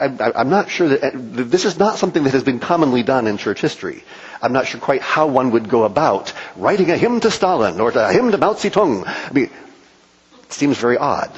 I'm 0.01 0.51
not 0.51 0.69
sure 0.69 0.89
that, 0.89 1.13
this 1.15 1.65
is 1.65 1.79
not 1.79 1.97
something 1.97 2.25
that 2.25 2.33
has 2.33 2.43
been 2.43 2.59
commonly 2.59 3.05
done 3.05 3.29
in 3.29 3.37
church 3.39 3.61
history. 3.61 4.03
I'm 4.43 4.53
not 4.53 4.67
sure 4.67 4.81
quite 4.81 5.01
how 5.01 5.29
one 5.29 5.53
would 5.53 5.69
go 5.69 5.85
about 5.85 6.33
writing 6.57 6.91
a 6.91 6.97
hymn 6.97 7.21
to 7.21 7.31
Stalin 7.31 7.79
or 7.79 7.91
a 7.91 8.13
hymn 8.13 8.33
to 8.33 8.39
Mao 8.39 8.55
Zedong. 8.55 9.05
I 9.07 9.31
mean, 9.33 9.51
it 10.43 10.53
seems 10.53 10.77
very 10.77 10.99
odd. 10.99 11.31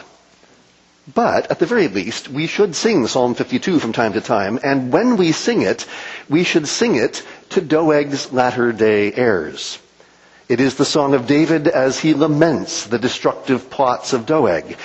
But 1.14 1.50
at 1.50 1.58
the 1.58 1.66
very 1.66 1.88
least, 1.88 2.28
we 2.28 2.46
should 2.46 2.74
sing 2.76 3.06
Psalm 3.06 3.34
52 3.34 3.78
from 3.78 3.92
time 3.92 4.12
to 4.12 4.20
time, 4.20 4.58
and 4.62 4.92
when 4.92 5.16
we 5.16 5.32
sing 5.32 5.62
it, 5.62 5.86
we 6.28 6.44
should 6.44 6.68
sing 6.68 6.96
it 6.96 7.22
to 7.50 7.60
Doeg's 7.62 8.30
latter 8.32 8.72
day 8.72 9.12
heirs. 9.14 9.78
It 10.48 10.60
is 10.60 10.74
the 10.76 10.84
song 10.84 11.14
of 11.14 11.26
David 11.26 11.66
as 11.68 11.98
he 11.98 12.12
laments 12.14 12.84
the 12.86 12.98
destructive 12.98 13.70
plots 13.70 14.12
of 14.12 14.26
Doeg. 14.26 14.76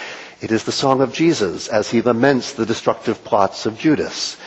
It 0.42 0.52
is 0.52 0.64
the 0.64 0.72
song 0.72 1.02
of 1.02 1.14
Jesus 1.14 1.68
as 1.68 1.90
he 1.90 2.02
laments 2.02 2.54
the 2.54 2.66
destructive 2.66 3.24
plots 3.24 3.66
of 3.66 3.78
Judas. 3.78 4.38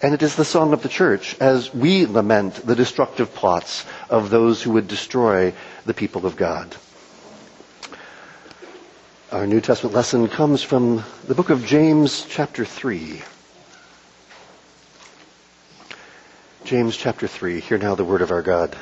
And 0.00 0.14
it 0.14 0.22
is 0.22 0.36
the 0.36 0.44
song 0.44 0.72
of 0.72 0.82
the 0.82 0.88
church 0.88 1.36
as 1.40 1.74
we 1.74 2.06
lament 2.06 2.54
the 2.66 2.76
destructive 2.76 3.34
plots 3.34 3.84
of 4.08 4.30
those 4.30 4.62
who 4.62 4.70
would 4.72 4.86
destroy 4.86 5.52
the 5.86 5.94
people 5.94 6.26
of 6.26 6.36
God. 6.36 6.74
Our 9.30 9.46
New 9.46 9.60
Testament 9.60 9.94
lesson 9.94 10.26
comes 10.28 10.62
from 10.62 11.04
the 11.26 11.34
book 11.34 11.50
of 11.50 11.66
James, 11.66 12.24
chapter 12.30 12.64
3. 12.64 13.20
James 16.64 16.96
chapter 16.96 17.26
3. 17.26 17.60
Hear 17.60 17.76
now 17.76 17.94
the 17.94 18.06
word 18.06 18.22
of 18.22 18.30
our 18.30 18.40
God. 18.40 18.74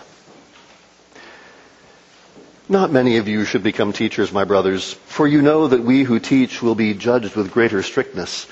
Not 2.69 2.93
many 2.93 3.17
of 3.17 3.27
you 3.27 3.45
should 3.45 3.65
become 3.65 3.93
teachers, 3.93 4.31
my 4.31 4.45
brothers, 4.45 4.93
for 5.07 5.27
you 5.27 5.43
know 5.43 5.67
that 5.67 5.83
we 5.83 6.05
who 6.05 6.21
teach 6.21 6.63
will 6.63 6.77
be 6.77 6.95
judged 6.95 7.35
with 7.35 7.51
greater 7.51 7.83
strictness. 7.83 8.47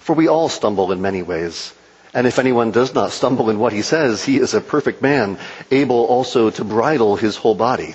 For 0.00 0.16
we 0.16 0.26
all 0.26 0.48
stumble 0.48 0.90
in 0.90 1.00
many 1.00 1.22
ways. 1.22 1.72
And 2.12 2.26
if 2.26 2.40
anyone 2.40 2.72
does 2.72 2.92
not 2.92 3.12
stumble 3.12 3.50
in 3.50 3.60
what 3.60 3.72
he 3.72 3.82
says, 3.82 4.24
he 4.24 4.38
is 4.38 4.54
a 4.54 4.60
perfect 4.60 5.00
man, 5.00 5.38
able 5.70 6.06
also 6.06 6.50
to 6.50 6.64
bridle 6.64 7.14
his 7.14 7.36
whole 7.36 7.54
body. 7.54 7.94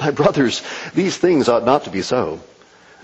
My 0.00 0.10
brothers, 0.10 0.62
these 0.94 1.16
things 1.16 1.48
ought 1.48 1.64
not 1.64 1.84
to 1.84 1.90
be 1.90 2.00
so. 2.00 2.40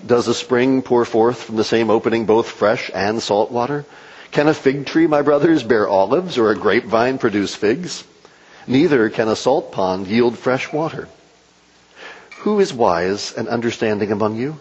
Does 0.04 0.28
a 0.28 0.34
spring 0.34 0.80
pour 0.80 1.04
forth 1.04 1.42
from 1.42 1.56
the 1.56 1.64
same 1.64 1.90
opening 1.90 2.24
both 2.24 2.48
fresh 2.48 2.90
and 2.94 3.22
salt 3.22 3.50
water? 3.50 3.84
Can 4.30 4.48
a 4.48 4.54
fig 4.54 4.86
tree, 4.86 5.06
my 5.06 5.22
brothers, 5.22 5.62
bear 5.62 5.86
olives 5.86 6.38
or 6.38 6.50
a 6.50 6.56
grapevine 6.56 7.18
produce 7.18 7.54
figs? 7.54 8.04
Neither 8.66 9.10
can 9.10 9.28
a 9.28 9.36
salt 9.36 9.72
pond 9.72 10.06
yield 10.06 10.38
fresh 10.38 10.72
water. 10.72 11.08
Who 12.40 12.60
is 12.60 12.72
wise 12.72 13.32
and 13.32 13.46
understanding 13.48 14.10
among 14.10 14.36
you? 14.36 14.58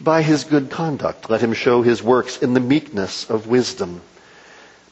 By 0.00 0.22
his 0.22 0.44
good 0.44 0.70
conduct, 0.70 1.28
let 1.28 1.40
him 1.40 1.54
show 1.54 1.82
his 1.82 2.02
works 2.02 2.38
in 2.38 2.54
the 2.54 2.60
meekness 2.60 3.28
of 3.28 3.46
wisdom. 3.46 4.00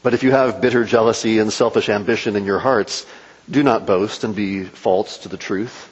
But 0.03 0.15
if 0.15 0.23
you 0.23 0.33
have 0.33 0.61
bitter 0.61 0.85
jealousy 0.85 1.39
and 1.39 1.53
selfish 1.53 1.89
ambition 1.89 2.35
in 2.35 2.45
your 2.45 2.59
hearts, 2.59 3.07
do 3.49 3.63
not 3.63 3.87
boast 3.87 4.25
and 4.25 4.35
be 4.35 4.65
false 4.65 5.19
to 5.19 5.29
the 5.29 5.37
truth. 5.37 5.92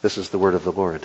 This 0.00 0.16
is 0.16 0.28
the 0.28 0.38
word 0.38 0.54
of 0.54 0.62
the 0.62 0.70
Lord. 0.70 1.04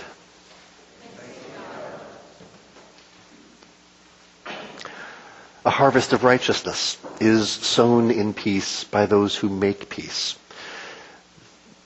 A 5.64 5.70
harvest 5.70 6.12
of 6.12 6.22
righteousness 6.22 6.98
is 7.20 7.50
sown 7.50 8.12
in 8.12 8.34
peace 8.34 8.84
by 8.84 9.06
those 9.06 9.34
who 9.34 9.48
make 9.48 9.88
peace. 9.88 10.38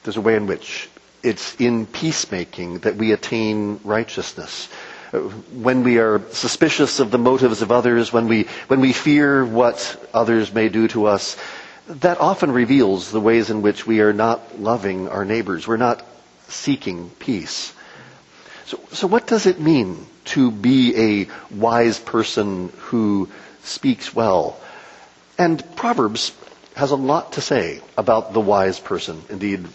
There's 0.03 0.19
a 0.19 0.21
way 0.21 0.37
in 0.37 0.47
which 0.47 0.91
it's 1.23 1.55
in 1.59 1.87
peacemaking 1.87 2.81
that 2.81 2.97
we 2.97 3.12
attain 3.12 3.81
righteousness. 3.85 4.67
When 5.53 5.85
we 5.85 5.99
are 5.99 6.21
suspicious 6.33 7.00
of 7.00 7.11
the 7.11 7.19
motives 7.19 7.62
of 7.62 7.73
others, 7.73 8.12
when 8.12 8.29
we, 8.29 8.45
when 8.67 8.81
we 8.81 8.93
fear 8.93 9.47
what 9.47 10.09
others 10.12 10.53
may 10.53 10.69
do 10.69 10.88
to 10.88 11.07
us, 11.07 11.38
that 11.88 12.21
often 12.21 12.50
reveals 12.50 13.11
the 13.11 13.21
ways 13.21 13.49
in 13.49 13.62
which 13.62 13.87
we 13.87 14.00
are 14.00 14.12
not 14.12 14.61
loving 14.61 15.09
our 15.09 15.25
neighbors. 15.25 15.67
We're 15.67 15.79
not 15.79 16.05
seeking 16.49 17.11
peace. 17.19 17.73
So, 18.67 18.81
so 18.93 19.07
what 19.07 19.26
does 19.26 19.47
it 19.47 19.61
mean 19.61 20.07
to 20.26 20.50
be 20.50 20.97
a 21.23 21.28
wise 21.55 21.99
person 21.99 22.71
who 22.78 23.28
speaks 23.62 24.14
well? 24.14 24.59
And 25.38 25.62
Proverbs 25.76 26.33
has 26.75 26.90
a 26.90 26.97
lot 26.97 27.33
to 27.33 27.40
say 27.40 27.81
about 27.97 28.33
the 28.33 28.40
wise 28.40 28.78
person. 28.78 29.23
Indeed, 29.31 29.67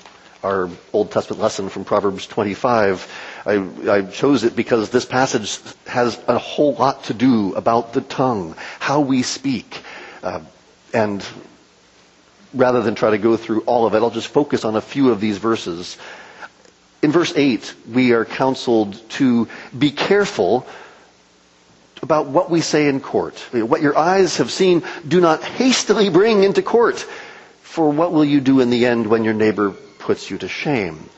our 0.44 0.70
Old 0.92 1.12
Testament 1.12 1.42
lesson 1.42 1.70
from 1.70 1.86
Proverbs 1.86 2.28
25. 2.28 3.12
I, 3.46 3.68
I, 3.90 4.02
chose 4.04 4.44
it 4.44 4.56
because 4.56 4.90
this 4.90 5.06
passage 5.06 5.60
has 5.88 6.20
a 6.28 6.38
whole 6.38 6.74
lot 6.76 7.06
to 7.06 7.14
do 7.14 7.54
about 7.56 7.94
the 7.94 8.02
tongue, 8.02 8.56
how 8.80 9.00
we 9.02 9.22
speak. 9.24 9.82
Uh, 10.22 10.42
and 10.94 11.26
rather 12.54 12.82
than 12.82 12.96
try 12.96 13.10
to 13.12 13.18
go 13.18 13.38
through 13.38 13.62
all 13.62 13.86
of 13.86 13.96
it, 13.96 13.98
I'll 13.98 14.10
just 14.12 14.28
focus 14.28 14.66
on 14.66 14.76
a 14.76 14.82
few 14.82 15.12
of 15.12 15.20
these 15.22 15.38
verses. 15.38 15.98
In 17.04 17.12
verse 17.12 17.34
8, 17.36 17.74
we 17.92 18.14
are 18.14 18.24
counseled 18.24 18.98
to 19.20 19.50
be 19.78 19.92
careful 19.92 20.66
about 22.02 22.28
what 22.28 22.50
we 22.50 22.62
say 22.62 22.88
in 22.88 23.02
court. 23.02 23.38
What 23.52 23.82
your 23.82 23.98
eyes 23.98 24.38
have 24.38 24.50
seen, 24.50 24.84
do 25.06 25.20
not 25.20 25.44
hastily 25.44 26.10
bring 26.10 26.44
into 26.44 26.62
court. 26.62 27.06
For 27.62 27.90
what 27.90 28.14
will 28.14 28.24
you 28.24 28.40
do 28.40 28.62
in 28.62 28.70
the 28.70 28.86
end 28.86 29.08
when 29.08 29.26
your 29.26 29.34
neighbor 29.34 29.72
puts 30.00 30.32
you 30.32 30.38
to 30.38 30.48
shame? 30.48 31.10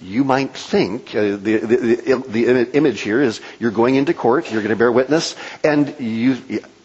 You 0.00 0.24
might 0.24 0.54
think, 0.54 1.14
uh, 1.14 1.36
the, 1.36 1.56
the, 1.58 2.24
the, 2.28 2.76
image 2.76 3.00
here 3.00 3.22
is 3.22 3.40
you're 3.58 3.70
going 3.70 3.94
into 3.94 4.12
court, 4.12 4.50
you're 4.52 4.60
going 4.60 4.70
to 4.74 4.76
bear 4.76 4.92
witness, 4.92 5.36
and 5.64 5.94
you, 5.98 6.36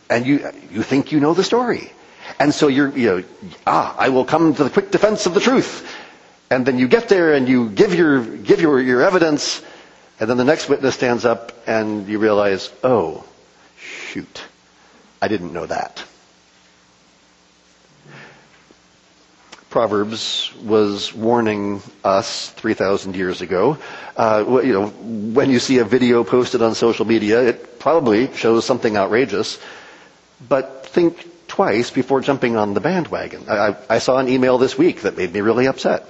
and 0.09 0.25
you, 0.25 0.49
you 0.71 0.81
think 0.81 1.11
you 1.11 1.19
know 1.19 1.33
the 1.33 1.43
story. 1.43 1.91
And 2.39 2.53
so 2.53 2.69
you're, 2.69 2.89
you 2.97 3.07
know, 3.07 3.23
ah, 3.67 3.93
I 3.97 4.09
will 4.09 4.23
come 4.23 4.53
to 4.55 4.63
the 4.63 4.69
quick 4.69 4.91
defense 4.91 5.25
of 5.25 5.33
the 5.33 5.41
truth. 5.41 5.90
And 6.51 6.65
then 6.65 6.77
you 6.77 6.89
get 6.89 7.07
there 7.07 7.33
and 7.33 7.47
you 7.47 7.69
give 7.69 7.95
your, 7.95 8.21
give 8.25 8.59
your, 8.59 8.79
your 8.81 9.01
evidence, 9.01 9.61
and 10.19 10.29
then 10.29 10.35
the 10.35 10.43
next 10.43 10.67
witness 10.67 10.93
stands 10.95 11.23
up 11.23 11.53
and 11.65 12.05
you 12.09 12.19
realize, 12.19 12.69
oh, 12.83 13.23
shoot, 13.77 14.43
I 15.21 15.29
didn't 15.29 15.53
know 15.53 15.65
that. 15.65 16.03
Proverbs 19.69 20.51
was 20.61 21.13
warning 21.13 21.81
us 22.03 22.49
3,000 22.49 23.15
years 23.15 23.39
ago. 23.41 23.77
Uh, 24.17 24.59
you 24.61 24.73
know, 24.73 24.87
when 24.89 25.49
you 25.49 25.59
see 25.59 25.77
a 25.77 25.85
video 25.85 26.25
posted 26.25 26.61
on 26.61 26.75
social 26.75 27.05
media, 27.05 27.41
it 27.43 27.79
probably 27.79 28.31
shows 28.35 28.65
something 28.65 28.97
outrageous, 28.97 29.57
but 30.49 30.85
think 30.87 31.25
twice 31.47 31.89
before 31.91 32.19
jumping 32.19 32.57
on 32.57 32.73
the 32.73 32.81
bandwagon. 32.81 33.45
I, 33.47 33.77
I, 33.89 33.99
saw 33.99 34.17
an 34.17 34.27
email 34.27 34.57
this 34.57 34.77
week 34.77 35.03
that 35.03 35.15
made 35.15 35.33
me 35.33 35.39
really 35.39 35.67
upset. 35.67 36.05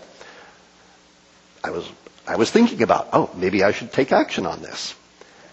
I 1.63 1.69
was, 1.71 1.87
I 2.27 2.35
was 2.35 2.49
thinking 2.51 2.81
about, 2.81 3.09
oh, 3.13 3.29
maybe 3.35 3.63
I 3.63 3.71
should 3.71 3.91
take 3.91 4.11
action 4.11 4.45
on 4.45 4.61
this. 4.61 4.95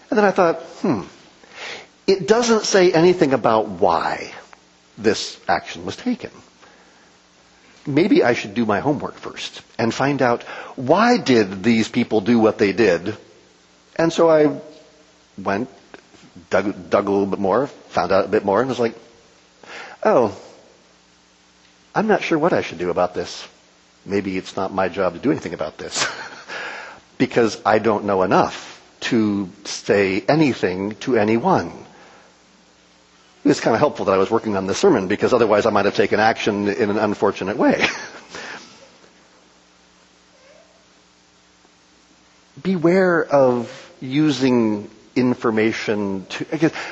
And 0.09 0.17
then 0.17 0.25
I 0.25 0.31
thought, 0.31 0.61
hmm, 0.81 1.01
it 2.07 2.27
doesn't 2.27 2.65
say 2.65 2.91
anything 2.91 3.33
about 3.33 3.67
why 3.67 4.31
this 4.97 5.39
action 5.47 5.85
was 5.85 5.95
taken. 5.95 6.31
Maybe 7.85 8.23
I 8.23 8.33
should 8.33 8.53
do 8.53 8.65
my 8.65 8.79
homework 8.79 9.15
first 9.15 9.61
and 9.77 9.93
find 9.93 10.21
out 10.21 10.43
why 10.75 11.17
did 11.17 11.63
these 11.63 11.87
people 11.87 12.21
do 12.21 12.39
what 12.39 12.57
they 12.57 12.73
did. 12.73 13.15
And 13.95 14.11
so 14.11 14.29
I 14.29 14.59
went, 15.37 15.69
dug, 16.49 16.89
dug 16.89 17.07
a 17.07 17.11
little 17.11 17.25
bit 17.27 17.39
more, 17.39 17.67
found 17.67 18.11
out 18.11 18.25
a 18.25 18.27
bit 18.27 18.43
more, 18.45 18.59
and 18.59 18.69
was 18.69 18.79
like, 18.79 18.95
oh, 20.03 20.37
I'm 21.95 22.07
not 22.07 22.21
sure 22.23 22.37
what 22.37 22.53
I 22.53 22.61
should 22.61 22.77
do 22.77 22.89
about 22.89 23.13
this. 23.13 23.47
Maybe 24.05 24.37
it's 24.37 24.55
not 24.55 24.73
my 24.73 24.89
job 24.89 25.13
to 25.13 25.19
do 25.19 25.31
anything 25.31 25.53
about 25.53 25.77
this. 25.77 26.05
because 27.17 27.61
I 27.65 27.79
don't 27.79 28.05
know 28.05 28.23
enough 28.23 28.81
to 29.01 29.49
say 29.65 30.21
anything 30.27 30.95
to 31.01 31.17
anyone. 31.17 31.67
It 33.43 33.47
was 33.47 33.59
kind 33.59 33.73
of 33.75 33.79
helpful 33.79 34.05
that 34.05 34.13
I 34.13 34.17
was 34.17 34.31
working 34.31 34.57
on 34.57 34.67
this 34.67 34.77
sermon 34.79 35.07
because 35.07 35.33
otherwise 35.33 35.65
I 35.65 35.69
might 35.69 35.85
have 35.85 35.95
taken 35.95 36.19
action 36.19 36.67
in 36.67 36.89
an 36.89 36.97
unfortunate 36.97 37.57
way. 37.57 37.85
Beware 42.61 43.23
of 43.23 43.91
using 44.01 44.89
information 45.15 46.25
to, 46.27 46.45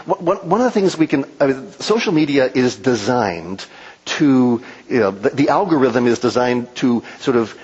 one 0.06 0.62
of 0.62 0.66
the 0.66 0.72
things 0.72 0.98
we 0.98 1.08
can, 1.08 1.26
I 1.40 1.48
mean, 1.48 1.72
social 1.74 2.14
media 2.14 2.50
is 2.54 2.78
designed 2.78 3.66
to, 4.08 4.64
you 4.90 5.00
know, 5.00 5.12
the, 5.12 5.30
the 5.30 5.50
algorithm 5.50 6.08
is 6.08 6.20
designed 6.20 6.74
to 6.78 7.04
sort 7.20 7.38
of 7.38 7.58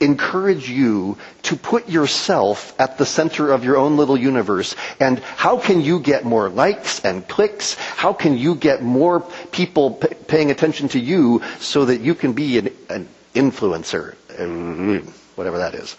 encourage 0.00 0.68
you 0.68 1.16
to 1.42 1.56
put 1.56 1.88
yourself 1.88 2.78
at 2.78 2.98
the 2.98 3.06
center 3.06 3.50
of 3.52 3.64
your 3.64 3.76
own 3.78 3.96
little 3.96 4.16
universe. 4.18 4.76
And 5.00 5.18
how 5.20 5.58
can 5.58 5.80
you 5.80 6.00
get 6.00 6.24
more 6.24 6.48
likes 6.50 7.00
and 7.04 7.26
clicks? 7.26 7.74
How 7.74 8.12
can 8.12 8.36
you 8.36 8.54
get 8.54 8.82
more 8.82 9.20
people 9.50 9.92
p- 9.92 10.08
paying 10.26 10.50
attention 10.50 10.88
to 10.88 10.98
you 11.00 11.42
so 11.58 11.86
that 11.86 12.00
you 12.02 12.14
can 12.14 12.34
be 12.34 12.58
an, 12.58 12.68
an 12.90 13.08
influencer? 13.34 14.14
Mm-hmm. 14.28 15.08
Whatever 15.36 15.58
that 15.58 15.74
is 15.74 15.96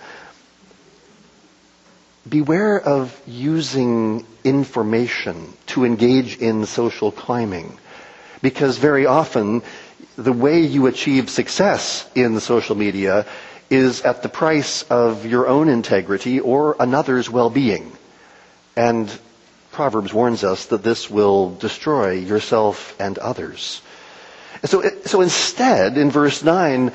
beware 2.30 2.80
of 2.80 3.20
using 3.26 4.26
information 4.44 5.52
to 5.68 5.86
engage 5.86 6.38
in 6.38 6.66
social 6.66 7.12
climbing. 7.12 7.78
Because 8.42 8.78
very 8.78 9.06
often, 9.06 9.64
the 10.24 10.34
way 10.34 10.62
you 10.62 10.88
achieve 10.88 11.30
success 11.30 12.10
in 12.14 12.40
social 12.40 12.76
media 12.76 13.26
is 13.70 14.02
at 14.02 14.22
the 14.24 14.30
price 14.30 14.84
of 14.84 15.26
your 15.26 15.48
own 15.48 15.70
integrity 15.70 16.40
or 16.40 16.76
another's 16.80 17.30
well-being. 17.30 17.92
And 18.76 19.12
Proverbs 19.72 20.14
warns 20.14 20.44
us 20.44 20.68
that 20.68 20.84
this 20.84 21.10
will 21.10 21.56
destroy 21.56 22.12
yourself 22.14 23.00
and 23.00 23.18
others. 23.18 23.82
So, 24.66 24.84
so 25.06 25.22
instead, 25.22 25.98
in 25.98 26.12
verse 26.12 26.44
9, 26.44 26.92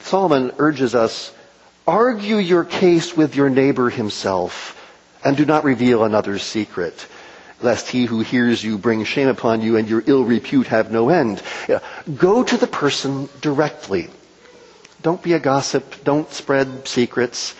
Solomon 0.00 0.52
urges 0.58 0.94
us 0.94 1.32
Argue 1.86 2.38
your 2.38 2.64
case 2.64 3.16
with 3.16 3.36
your 3.36 3.48
neighbor 3.48 3.90
himself, 3.90 4.74
and 5.24 5.36
do 5.36 5.44
not 5.44 5.62
reveal 5.62 6.02
another's 6.02 6.42
secret, 6.42 7.06
lest 7.62 7.88
he 7.88 8.04
who 8.04 8.20
hears 8.20 8.62
you 8.62 8.78
bring 8.78 9.04
shame 9.04 9.28
upon 9.28 9.60
you 9.62 9.76
and 9.76 9.88
your 9.88 10.02
ill 10.06 10.24
repute 10.24 10.66
have 10.68 10.90
no 10.90 11.08
end. 11.08 11.42
Go 12.16 12.42
to 12.44 12.56
the 12.56 12.66
person 12.66 13.28
directly. 13.40 14.08
Don't 15.02 15.22
be 15.22 15.32
a 15.34 15.38
gossip. 15.38 16.04
Don't 16.04 16.30
spread 16.32 16.86
secrets. 16.88 17.54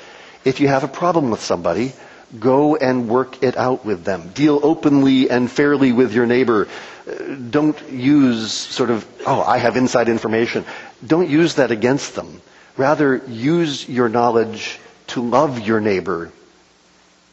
If 0.44 0.60
you 0.60 0.68
have 0.68 0.84
a 0.84 0.88
problem 0.88 1.30
with 1.30 1.40
somebody, 1.40 1.92
go 2.38 2.76
and 2.76 3.08
work 3.08 3.42
it 3.42 3.56
out 3.56 3.84
with 3.84 4.04
them. 4.04 4.28
Deal 4.34 4.60
openly 4.62 5.30
and 5.30 5.50
fairly 5.50 5.92
with 5.92 6.12
your 6.12 6.26
neighbor. 6.26 6.68
Uh, 7.08 7.34
don't 7.50 7.80
use 7.90 8.52
sort 8.52 8.90
of, 8.90 9.06
oh, 9.26 9.40
I 9.42 9.58
have 9.58 9.76
inside 9.76 10.08
information. 10.08 10.64
Don't 11.06 11.28
use 11.28 11.54
that 11.54 11.70
against 11.70 12.14
them. 12.14 12.40
Rather, 12.76 13.22
use 13.28 13.88
your 13.88 14.08
knowledge 14.08 14.78
to 15.08 15.22
love 15.22 15.60
your 15.60 15.80
neighbor 15.80 16.30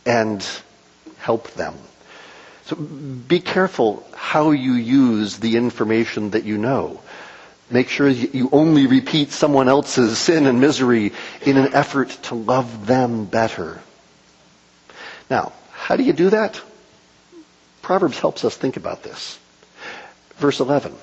and 0.06 0.45
help 1.17 1.49
them. 1.52 1.73
So 2.65 2.76
be 2.76 3.39
careful 3.39 4.06
how 4.15 4.52
you 4.52 4.73
use 4.73 5.38
the 5.38 5.58
information 5.58 6.32
that 6.32 6.45
you 6.45 6.58
know. 6.58 7.02
Make 7.69 7.89
sure 7.89 8.08
you 8.08 8.49
only 8.52 8.88
repeat 8.88 9.32
someone 9.32 9.67
else's 9.67 10.17
sin 10.17 10.45
and 10.45 10.62
misery 10.62 11.12
in 11.45 11.58
an 11.58 11.73
effort 11.73 12.10
to 12.23 12.36
love 12.36 12.86
them 12.86 13.26
better. 13.26 13.82
Now, 15.30 15.54
how 15.71 15.95
do 15.95 16.04
you 16.04 16.13
do 16.13 16.30
that? 16.30 16.62
Proverbs 17.82 18.19
helps 18.19 18.45
us 18.45 18.56
think 18.56 18.78
about 18.78 19.04
this. 19.04 19.39
Verse 20.38 20.60
11. 20.60 20.93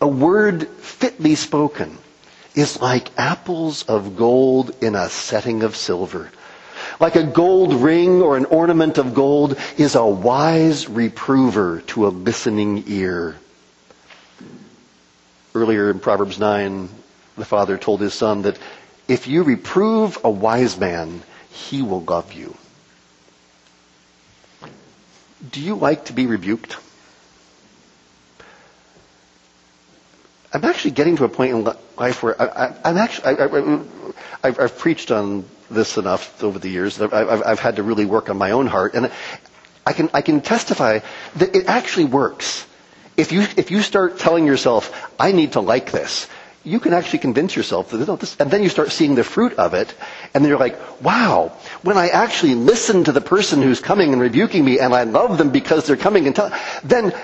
A 0.00 0.06
word 0.08 0.68
fitly 0.68 1.34
spoken 1.34 1.98
is 2.54 2.80
like 2.80 3.08
apples 3.18 3.82
of 3.84 4.16
gold 4.16 4.70
in 4.80 4.94
a 4.94 5.08
setting 5.08 5.62
of 5.62 5.74
silver. 5.76 6.30
Like 7.00 7.14
a 7.14 7.22
gold 7.22 7.74
ring 7.74 8.22
or 8.22 8.36
an 8.36 8.46
ornament 8.46 8.98
of 8.98 9.14
gold 9.14 9.56
is 9.76 9.94
a 9.94 10.04
wise 10.04 10.88
reprover 10.88 11.82
to 11.88 12.06
a 12.06 12.10
listening 12.10 12.84
ear. 12.88 13.36
Earlier 15.54 15.90
in 15.90 16.00
Proverbs 16.00 16.38
9, 16.38 16.88
the 17.36 17.44
father 17.44 17.78
told 17.78 18.00
his 18.00 18.14
son 18.14 18.42
that 18.42 18.58
if 19.06 19.28
you 19.28 19.44
reprove 19.44 20.18
a 20.24 20.30
wise 20.30 20.78
man, 20.78 21.22
he 21.50 21.82
will 21.82 22.02
love 22.02 22.32
you. 22.32 22.56
Do 25.50 25.60
you 25.60 25.76
like 25.76 26.06
to 26.06 26.12
be 26.12 26.26
rebuked? 26.26 26.76
I'm 30.52 30.64
actually 30.64 30.92
getting 30.92 31.16
to 31.16 31.24
a 31.24 31.28
point 31.28 31.54
in 31.54 31.64
life 31.96 32.22
where 32.22 32.40
I, 32.40 32.74
am 32.84 32.96
actually, 32.96 33.38
I, 34.42 34.50
have 34.50 34.78
preached 34.78 35.10
on 35.10 35.44
this 35.70 35.96
enough 35.96 36.42
over 36.42 36.58
the 36.58 36.68
years. 36.68 37.00
I've, 37.00 37.12
I've, 37.12 37.58
had 37.60 37.76
to 37.76 37.82
really 37.82 38.04
work 38.04 38.30
on 38.30 38.38
my 38.38 38.52
own 38.52 38.66
heart, 38.66 38.94
and 38.94 39.10
I 39.86 39.92
can, 39.92 40.10
I 40.14 40.22
can 40.22 40.40
testify 40.40 41.00
that 41.36 41.54
it 41.56 41.66
actually 41.66 42.06
works. 42.06 42.66
If 43.16 43.32
you, 43.32 43.42
if 43.56 43.70
you 43.70 43.82
start 43.82 44.18
telling 44.18 44.46
yourself, 44.46 44.92
I 45.18 45.32
need 45.32 45.52
to 45.52 45.60
like 45.60 45.90
this, 45.90 46.28
you 46.64 46.80
can 46.80 46.92
actually 46.92 47.20
convince 47.20 47.56
yourself 47.56 47.90
that, 47.90 48.20
this, 48.20 48.36
and 48.38 48.50
then 48.50 48.62
you 48.62 48.68
start 48.68 48.92
seeing 48.92 49.14
the 49.14 49.24
fruit 49.24 49.54
of 49.54 49.74
it, 49.74 49.94
and 50.34 50.44
then 50.44 50.50
you're 50.50 50.58
like, 50.58 50.78
wow, 51.02 51.52
when 51.82 51.96
I 51.96 52.08
actually 52.08 52.54
listen 52.54 53.04
to 53.04 53.12
the 53.12 53.20
person 53.20 53.62
who's 53.62 53.80
coming 53.80 54.12
and 54.12 54.20
rebuking 54.20 54.64
me, 54.64 54.78
and 54.78 54.94
I 54.94 55.04
love 55.04 55.38
them 55.38 55.50
because 55.50 55.86
they're 55.86 55.96
coming 55.96 56.26
and 56.26 56.36
telling, 56.36 56.52
then 56.84 57.14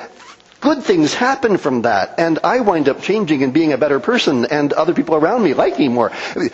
good 0.60 0.82
things 0.82 1.12
happen 1.12 1.58
from 1.58 1.82
that, 1.82 2.14
and 2.18 2.38
I 2.42 2.60
wind 2.60 2.88
up 2.88 3.02
changing 3.02 3.42
and 3.42 3.52
being 3.52 3.74
a 3.74 3.78
better 3.78 4.00
person, 4.00 4.46
and 4.46 4.72
other 4.72 4.94
people 4.94 5.14
around 5.14 5.42
me 5.42 5.52
like 5.52 5.78
me 5.78 5.88
more. 5.88 6.10
I 6.34 6.38
mean, 6.38 6.50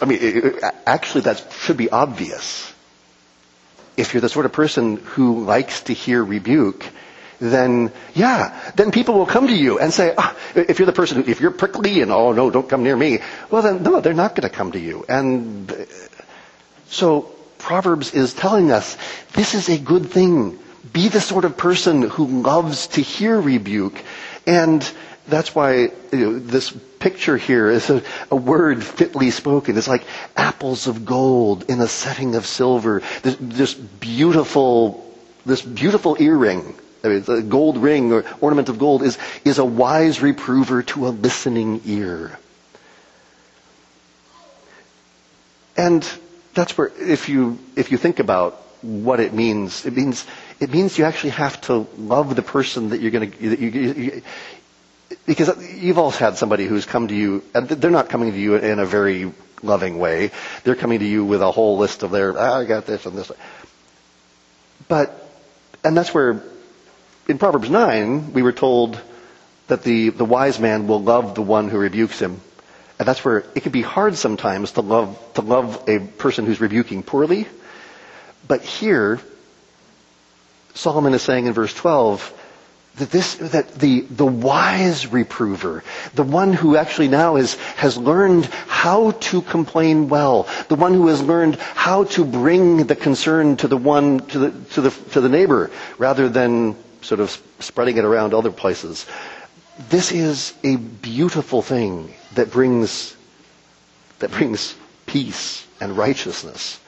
I 0.00 0.04
mean 0.06 0.54
actually 0.86 1.22
that 1.22 1.44
should 1.60 1.76
be 1.76 1.90
obvious. 1.90 2.72
If 3.96 4.14
you're 4.14 4.20
the 4.20 4.28
sort 4.28 4.46
of 4.46 4.52
person 4.52 4.96
who 4.98 5.44
likes 5.44 5.82
to 5.82 5.92
hear 5.92 6.22
rebuke, 6.24 6.84
then 7.40 7.92
yeah, 8.14 8.58
then 8.76 8.90
people 8.90 9.14
will 9.14 9.26
come 9.26 9.46
to 9.46 9.52
you 9.54 9.78
and 9.78 9.92
say, 9.92 10.14
oh, 10.16 10.36
if 10.54 10.78
you're 10.78 10.86
the 10.86 10.92
person, 10.92 11.24
if 11.28 11.40
you're 11.40 11.50
prickly 11.50 12.00
and 12.02 12.10
oh 12.12 12.32
no, 12.32 12.50
don't 12.50 12.68
come 12.68 12.82
near 12.82 12.96
me. 12.96 13.20
Well 13.50 13.62
then, 13.62 13.82
no, 13.82 14.00
they're 14.00 14.14
not 14.14 14.34
going 14.34 14.48
to 14.48 14.54
come 14.54 14.72
to 14.72 14.78
you. 14.78 15.04
And 15.08 15.72
so 16.88 17.22
Proverbs 17.58 18.14
is 18.14 18.34
telling 18.34 18.70
us 18.72 18.96
this 19.34 19.54
is 19.54 19.68
a 19.68 19.78
good 19.78 20.06
thing. 20.10 20.58
Be 20.92 21.08
the 21.08 21.20
sort 21.20 21.44
of 21.44 21.56
person 21.56 22.02
who 22.02 22.42
loves 22.42 22.86
to 22.88 23.02
hear 23.02 23.40
rebuke. 23.40 24.02
And 24.46 24.82
that's 25.28 25.54
why 25.54 25.74
you 25.76 25.92
know, 26.12 26.38
this 26.38 26.70
picture 26.98 27.36
here 27.36 27.70
is 27.70 27.90
a, 27.90 28.02
a, 28.30 28.36
word 28.36 28.82
fitly 28.84 29.30
spoken. 29.30 29.76
It's 29.76 29.88
like 29.88 30.04
apples 30.36 30.86
of 30.86 31.04
gold 31.04 31.64
in 31.70 31.80
a 31.80 31.86
setting 31.88 32.34
of 32.34 32.46
silver. 32.46 33.02
This, 33.22 33.36
this 33.40 33.74
beautiful, 33.74 35.14
this 35.46 35.62
beautiful 35.62 36.16
earring, 36.18 36.74
I 37.04 37.08
mean, 37.08 37.22
the 37.22 37.42
gold 37.42 37.78
ring 37.78 38.12
or 38.12 38.24
ornament 38.40 38.68
of 38.68 38.78
gold 38.78 39.02
is, 39.02 39.18
is 39.44 39.58
a 39.58 39.64
wise 39.64 40.20
reprover 40.20 40.82
to 40.84 41.06
a 41.06 41.10
listening 41.10 41.82
ear. 41.84 42.38
And 45.76 46.10
that's 46.54 46.76
where, 46.76 46.90
if 46.98 47.28
you, 47.28 47.58
if 47.76 47.92
you 47.92 47.98
think 47.98 48.18
about 48.18 48.54
what 48.82 49.20
it 49.20 49.32
means, 49.32 49.86
it 49.86 49.96
means, 49.96 50.26
it 50.58 50.70
means 50.72 50.98
you 50.98 51.04
actually 51.04 51.30
have 51.30 51.60
to 51.62 51.86
love 51.96 52.34
the 52.34 52.42
person 52.42 52.90
that 52.90 53.00
you're 53.00 53.12
going 53.12 53.30
to, 53.30 53.56
you, 53.56 54.22
because 55.28 55.74
you've 55.74 55.98
all 55.98 56.10
had 56.10 56.38
somebody 56.38 56.64
who's 56.64 56.86
come 56.86 57.08
to 57.08 57.14
you, 57.14 57.44
and 57.54 57.68
they're 57.68 57.90
not 57.90 58.08
coming 58.08 58.32
to 58.32 58.38
you 58.38 58.56
in 58.56 58.78
a 58.78 58.86
very 58.86 59.30
loving 59.62 59.98
way. 59.98 60.30
They're 60.64 60.74
coming 60.74 61.00
to 61.00 61.04
you 61.04 61.22
with 61.22 61.42
a 61.42 61.50
whole 61.50 61.76
list 61.76 62.02
of 62.02 62.10
their, 62.10 62.36
ah, 62.36 62.60
I 62.60 62.64
got 62.64 62.86
this 62.86 63.04
and 63.04 63.14
this. 63.14 63.30
But, 64.88 65.14
and 65.84 65.94
that's 65.94 66.14
where, 66.14 66.42
in 67.28 67.36
Proverbs 67.36 67.68
9, 67.68 68.32
we 68.32 68.40
were 68.40 68.52
told 68.52 68.98
that 69.66 69.82
the, 69.82 70.08
the 70.08 70.24
wise 70.24 70.58
man 70.58 70.86
will 70.86 71.02
love 71.02 71.34
the 71.34 71.42
one 71.42 71.68
who 71.68 71.76
rebukes 71.76 72.18
him. 72.18 72.40
And 72.98 73.06
that's 73.06 73.22
where 73.22 73.44
it 73.54 73.60
can 73.60 73.70
be 73.70 73.82
hard 73.82 74.16
sometimes 74.16 74.72
to 74.72 74.80
love, 74.80 75.18
to 75.34 75.42
love 75.42 75.86
a 75.90 75.98
person 75.98 76.46
who's 76.46 76.58
rebuking 76.58 77.02
poorly. 77.02 77.46
But 78.48 78.62
here, 78.62 79.20
Solomon 80.72 81.12
is 81.12 81.20
saying 81.20 81.44
in 81.44 81.52
verse 81.52 81.74
12, 81.74 82.32
that 82.98 83.10
this, 83.10 83.34
that 83.36 83.74
the, 83.74 84.00
the 84.02 84.26
wise 84.26 85.06
reprover, 85.06 85.82
the 86.14 86.22
one 86.22 86.52
who 86.52 86.76
actually 86.76 87.08
now 87.08 87.36
is, 87.36 87.54
has 87.76 87.96
learned 87.96 88.46
how 88.46 89.12
to 89.12 89.42
complain 89.42 90.08
well, 90.08 90.48
the 90.68 90.74
one 90.74 90.94
who 90.94 91.06
has 91.08 91.22
learned 91.22 91.56
how 91.56 92.04
to 92.04 92.24
bring 92.24 92.86
the 92.86 92.96
concern 92.96 93.56
to 93.56 93.68
the 93.68 93.76
one, 93.76 94.20
to 94.28 94.38
the, 94.38 94.50
to 94.74 94.80
the, 94.82 94.90
to 95.12 95.20
the 95.20 95.28
neighbor, 95.28 95.70
rather 95.98 96.28
than 96.28 96.76
sort 97.02 97.20
of 97.20 97.30
spreading 97.60 97.96
it 97.96 98.04
around 98.04 98.34
other 98.34 98.50
places. 98.52 99.06
This 99.90 100.10
is 100.12 100.54
a 100.64 100.76
beautiful 100.76 101.62
thing 101.62 102.12
that 102.34 102.50
brings, 102.50 103.16
that 104.18 104.30
brings 104.32 104.74
peace 105.06 105.66
and 105.80 105.96
righteousness. 105.96 106.80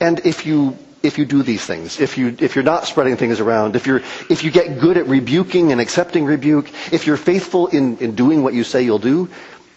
And 0.00 0.18
if 0.26 0.46
you, 0.46 0.76
if 1.02 1.18
you 1.18 1.24
do 1.24 1.42
these 1.42 1.64
things, 1.64 2.00
if 2.00 2.16
you, 2.16 2.36
if 2.38 2.54
you're 2.54 2.64
not 2.64 2.86
spreading 2.86 3.16
things 3.16 3.40
around, 3.40 3.76
if 3.76 3.86
you're, 3.86 4.02
if 4.30 4.44
you 4.44 4.50
get 4.50 4.78
good 4.80 4.96
at 4.96 5.06
rebuking 5.08 5.72
and 5.72 5.80
accepting 5.80 6.24
rebuke, 6.24 6.68
if 6.92 7.06
you're 7.06 7.16
faithful 7.16 7.66
in, 7.68 7.98
in 7.98 8.14
doing 8.14 8.42
what 8.42 8.54
you 8.54 8.64
say 8.64 8.82
you'll 8.82 8.98
do, 8.98 9.28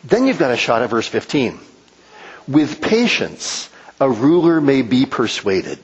then 0.03 0.25
you've 0.25 0.39
got 0.39 0.51
a 0.51 0.57
shot 0.57 0.81
at 0.81 0.89
verse 0.89 1.07
15. 1.07 1.59
With 2.47 2.81
patience, 2.81 3.69
a 3.99 4.09
ruler 4.09 4.61
may 4.61 4.81
be 4.83 5.05
persuaded. 5.05 5.79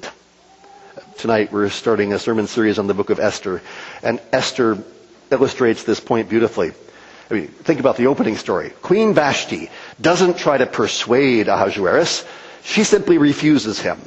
Tonight 1.18 1.52
we're 1.52 1.70
starting 1.70 2.14
a 2.14 2.20
sermon 2.20 2.48
series 2.48 2.78
on 2.78 2.88
the 2.88 2.94
book 2.94 3.10
of 3.10 3.20
Esther, 3.20 3.62
and 4.04 4.20
Esther 4.32 4.78
illustrates 5.32 5.84
this 5.84 6.00
point 6.00 6.30
beautifully. 6.30 6.72
I 7.30 7.34
mean, 7.34 7.48
think 7.48 7.80
about 7.80 7.96
the 7.98 8.08
opening 8.08 8.36
story. 8.36 8.72
Queen 8.82 9.14
Vashti 9.14 9.70
doesn't 10.00 10.38
try 10.38 10.58
to 10.58 10.66
persuade 10.66 11.48
Ahasuerus. 11.48 12.26
She 12.64 12.84
simply 12.84 13.18
refuses 13.18 13.80
him. 13.80 14.00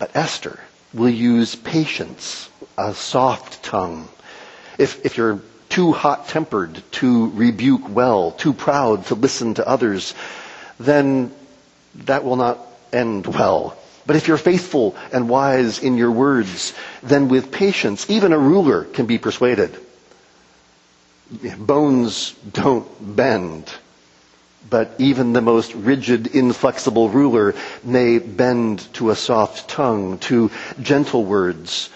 But 0.00 0.16
Esther 0.16 0.58
will 0.92 1.08
use 1.10 1.54
patience, 1.54 2.48
a 2.76 2.92
soft 2.94 3.62
tongue. 3.62 4.08
If, 4.78 5.06
if 5.06 5.16
you're 5.16 5.40
too 5.68 5.92
hot-tempered 5.92 6.82
to 6.98 7.30
rebuke 7.30 7.88
well, 7.88 8.32
too 8.32 8.52
proud 8.52 9.06
to 9.06 9.14
listen 9.14 9.54
to 9.54 9.68
others, 9.68 10.14
then 10.80 11.30
that 12.06 12.24
will 12.24 12.34
not 12.36 12.58
end 12.92 13.26
well. 13.28 13.76
But 14.04 14.16
if 14.16 14.26
you're 14.26 14.36
faithful 14.38 14.96
and 15.12 15.28
wise 15.28 15.78
in 15.78 15.96
your 15.96 16.10
words, 16.10 16.74
then 17.04 17.28
with 17.28 17.52
patience, 17.52 18.10
even 18.10 18.32
a 18.32 18.38
ruler 18.38 18.82
can 18.82 19.06
be 19.06 19.18
persuaded 19.18 19.76
bones 21.58 22.34
don't 22.52 22.88
bend. 23.16 23.72
But 24.68 24.94
even 24.98 25.32
the 25.32 25.40
most 25.40 25.74
rigid, 25.74 26.28
inflexible 26.28 27.08
ruler 27.08 27.54
may 27.82 28.18
bend 28.18 28.92
to 28.94 29.10
a 29.10 29.16
soft 29.16 29.68
tongue, 29.68 30.18
to 30.18 30.50
gentle 30.82 31.24
words, 31.24 31.88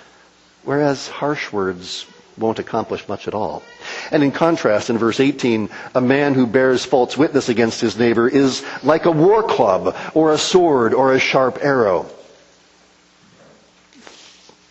whereas 0.64 1.08
harsh 1.08 1.52
words 1.52 2.06
won't 2.36 2.58
accomplish 2.58 3.06
much 3.08 3.28
at 3.28 3.34
all. 3.34 3.62
And 4.10 4.22
in 4.22 4.32
contrast, 4.32 4.90
in 4.90 4.98
verse 4.98 5.20
18, 5.20 5.68
a 5.94 6.00
man 6.00 6.34
who 6.34 6.46
bears 6.46 6.84
false 6.84 7.16
witness 7.16 7.48
against 7.48 7.80
his 7.80 7.98
neighbor 7.98 8.28
is 8.28 8.64
like 8.82 9.04
a 9.04 9.10
war 9.10 9.42
club, 9.42 9.96
or 10.14 10.32
a 10.32 10.38
sword, 10.38 10.94
or 10.94 11.12
a 11.12 11.20
sharp 11.20 11.58
arrow. 11.62 12.06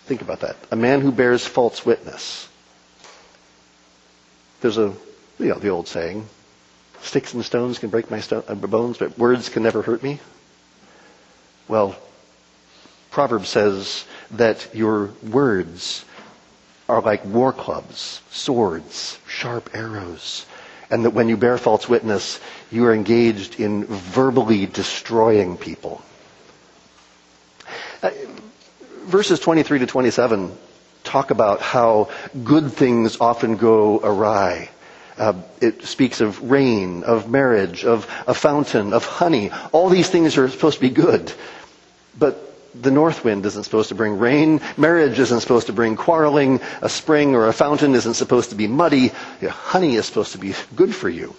Think 0.06 0.22
about 0.22 0.42
that. 0.42 0.58
A 0.72 0.76
man 0.76 1.00
who 1.00 1.12
bears 1.12 1.46
false 1.46 1.86
witness. 1.86 2.50
There's 4.62 4.78
a, 4.78 4.94
you 5.40 5.48
know, 5.48 5.60
the 5.60 5.70
old 5.70 5.88
saying, 5.88 6.28
sticks 7.04 7.34
and 7.34 7.44
stones 7.44 7.80
can 7.80 7.90
break 7.90 8.10
my 8.10 8.22
uh, 8.32 8.56
bones, 8.56 8.98
but 8.98 9.18
words 9.18 9.50
can 9.50 9.64
never 9.64 9.82
hurt 9.82 10.02
me. 10.04 10.20
Well, 11.68 11.96
Proverbs 13.12 13.50
says 13.50 14.06
that 14.32 14.70
your 14.74 15.12
words 15.30 16.04
are 16.90 17.02
like 17.02 17.24
war 17.26 17.54
clubs, 17.54 18.22
swords, 18.32 19.18
sharp 19.28 19.70
arrows, 19.74 20.46
and 20.90 21.06
that 21.06 21.12
when 21.12 21.30
you 21.30 21.38
bear 21.38 21.58
false 21.58 21.88
witness, 21.88 22.40
you 22.72 22.86
are 22.86 22.94
engaged 22.94 23.60
in 23.60 23.86
verbally 23.86 24.66
destroying 24.66 25.58
people. 25.58 26.02
Uh, 28.02 28.10
verses 29.06 29.40
23 29.40 29.80
to 29.80 29.86
27 29.86 30.58
talk 31.04 31.32
about 31.32 31.62
how 31.62 32.10
good 32.44 32.72
things 32.74 33.18
often 33.20 33.58
go 33.58 34.00
awry. 34.00 34.70
Uh, 35.18 35.34
it 35.62 35.84
speaks 35.84 36.22
of 36.22 36.50
rain, 36.50 37.04
of 37.04 37.30
marriage, 37.30 37.86
of 37.86 38.08
a 38.28 38.34
fountain, 38.34 38.94
of 38.94 39.06
honey. 39.06 39.52
All 39.72 39.90
these 39.90 40.10
things 40.10 40.38
are 40.38 40.50
supposed 40.50 40.76
to 40.76 40.82
be 40.82 40.90
good. 40.90 41.32
But 42.18 42.54
the 42.74 42.92
north 42.92 43.24
wind 43.24 43.46
isn't 43.46 43.64
supposed 43.64 43.90
to 43.90 43.96
bring 43.96 44.18
rain. 44.18 44.62
Marriage 44.78 45.20
isn't 45.20 45.42
supposed 45.42 45.68
to 45.68 45.74
bring 45.74 45.96
quarreling. 45.96 46.60
A 46.82 46.90
spring 46.90 47.36
or 47.36 47.48
a 47.48 47.54
fountain 47.54 47.94
isn't 47.94 48.16
supposed 48.16 48.50
to 48.50 48.56
be 48.56 48.68
muddy. 48.68 49.10
Honey 49.48 49.96
is 49.96 50.06
supposed 50.06 50.32
to 50.32 50.38
be 50.40 50.54
good 50.76 50.94
for 50.96 51.10
you. 51.10 51.36